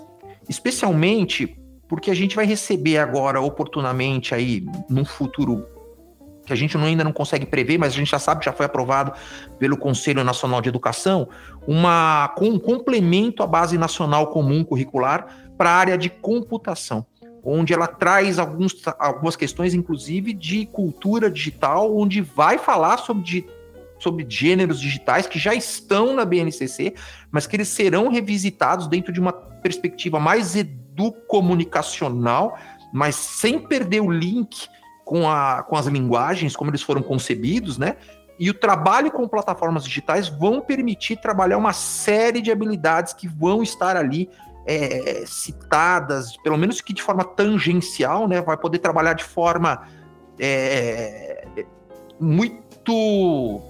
[0.49, 1.57] especialmente
[1.89, 5.67] porque a gente vai receber agora oportunamente aí, num futuro
[6.49, 8.67] que a gente ainda não consegue prever, mas a gente já sabe que já foi
[8.67, 9.13] aprovado
[9.59, 11.29] pelo Conselho Nacional de Educação,
[11.67, 15.27] uma, com um complemento à Base Nacional Comum Curricular
[15.57, 17.05] para a área de computação,
[17.45, 23.47] onde ela traz alguns, algumas questões, inclusive, de cultura digital, onde vai falar sobre,
[23.99, 26.95] sobre gêneros digitais que já estão na BNCC,
[27.31, 32.59] mas que eles serão revisitados dentro de uma perspectiva mais educomunicacional,
[32.93, 34.69] mas sem perder o link
[35.09, 37.97] com, a, com as linguagens, como eles foram concebidos, né?
[38.39, 43.63] E o trabalho com plataformas digitais vão permitir trabalhar uma série de habilidades que vão
[43.63, 44.29] estar ali
[44.67, 48.43] é, citadas, pelo menos que de forma tangencial, né?
[48.43, 49.89] Vai poder trabalhar de forma
[50.39, 51.65] é,
[52.21, 53.63] muito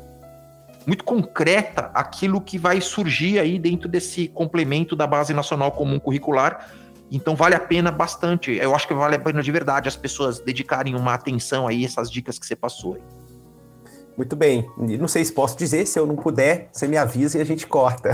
[0.84, 6.68] muito concreta aquilo que vai surgir aí dentro desse complemento da base nacional comum curricular
[7.10, 8.52] então vale a pena bastante.
[8.52, 12.10] Eu acho que vale a pena de verdade as pessoas dedicarem uma atenção aí essas
[12.10, 13.02] dicas que você passou aí.
[14.16, 14.68] Muito bem.
[14.76, 17.66] Não sei se posso dizer, se eu não puder, você me avisa e a gente
[17.66, 18.10] corta.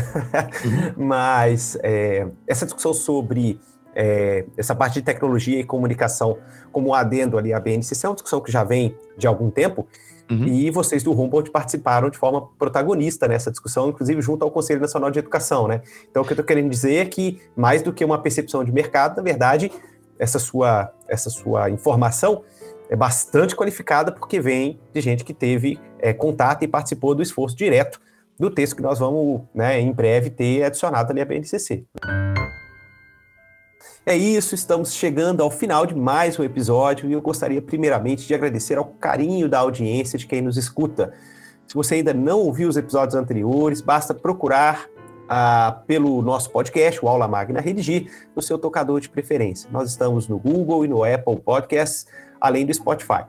[0.97, 1.07] Uhum.
[1.09, 3.59] Mas é, essa discussão sobre
[3.95, 6.36] é, essa parte de tecnologia e comunicação
[6.70, 9.86] como adendo ali à BNCC é uma discussão que já vem de algum tempo
[10.31, 10.47] Uhum.
[10.47, 15.11] E vocês do Humboldt participaram de forma protagonista nessa discussão, inclusive junto ao Conselho Nacional
[15.11, 15.83] de Educação, né?
[16.11, 18.72] Então, o que eu estou querendo dizer é que, mais do que uma percepção de
[18.72, 19.70] mercado, na verdade,
[20.18, 22.43] essa sua, essa sua informação
[22.89, 27.57] é bastante qualificada porque vem de gente que teve é, contato e participou do esforço
[27.57, 28.01] direto
[28.39, 31.85] do texto que nós vamos, né, em breve, ter adicionado ali à BNCC.
[34.07, 38.35] É isso, estamos chegando ao final de mais um episódio e eu gostaria primeiramente de
[38.35, 41.15] agradecer ao carinho da audiência de quem nos escuta.
[41.67, 44.91] Se você ainda não ouviu os episódios anteriores, basta procurar
[45.27, 49.71] ah, pelo nosso podcast, o Aula Magna Redigir, no seu tocador de preferência.
[49.73, 52.07] Nós estamos no Google e no Apple Podcasts,
[52.39, 53.25] além do Spotify.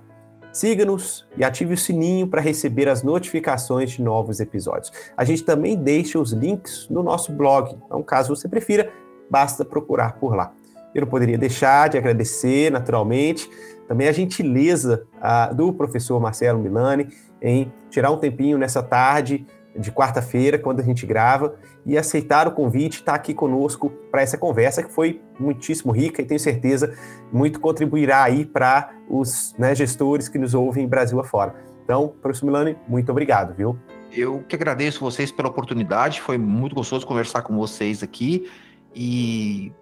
[0.52, 4.92] Siga-nos e ative o sininho para receber as notificações de novos episódios.
[5.16, 8.92] A gente também deixa os links no nosso blog, então, caso você prefira,
[9.32, 10.52] basta procurar por lá.
[10.96, 13.50] Eu não poderia deixar de agradecer, naturalmente,
[13.86, 17.10] também a gentileza a, do professor Marcelo Milani
[17.42, 19.46] em tirar um tempinho nessa tarde
[19.78, 24.38] de quarta-feira, quando a gente grava, e aceitar o convite, estar aqui conosco para essa
[24.38, 26.96] conversa que foi muitíssimo rica e tenho certeza
[27.32, 31.56] muito contribuirá aí para os né, gestores que nos ouvem Brasil afora.
[31.84, 33.78] Então, professor Milani, muito obrigado, viu?
[34.12, 38.50] Eu que agradeço vocês pela oportunidade, foi muito gostoso conversar com vocês aqui
[38.96, 39.74] e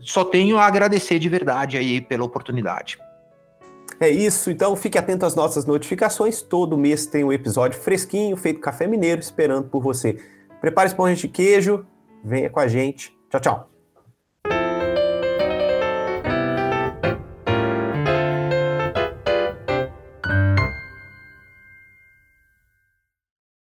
[0.00, 2.98] só tenho a agradecer de verdade aí pela oportunidade.
[4.00, 6.40] É isso, então fique atento às nossas notificações.
[6.40, 10.18] Todo mês tem um episódio fresquinho, feito café mineiro, esperando por você.
[10.60, 11.84] Prepare esponja de queijo,
[12.24, 13.14] venha com a gente.
[13.30, 13.69] Tchau, tchau.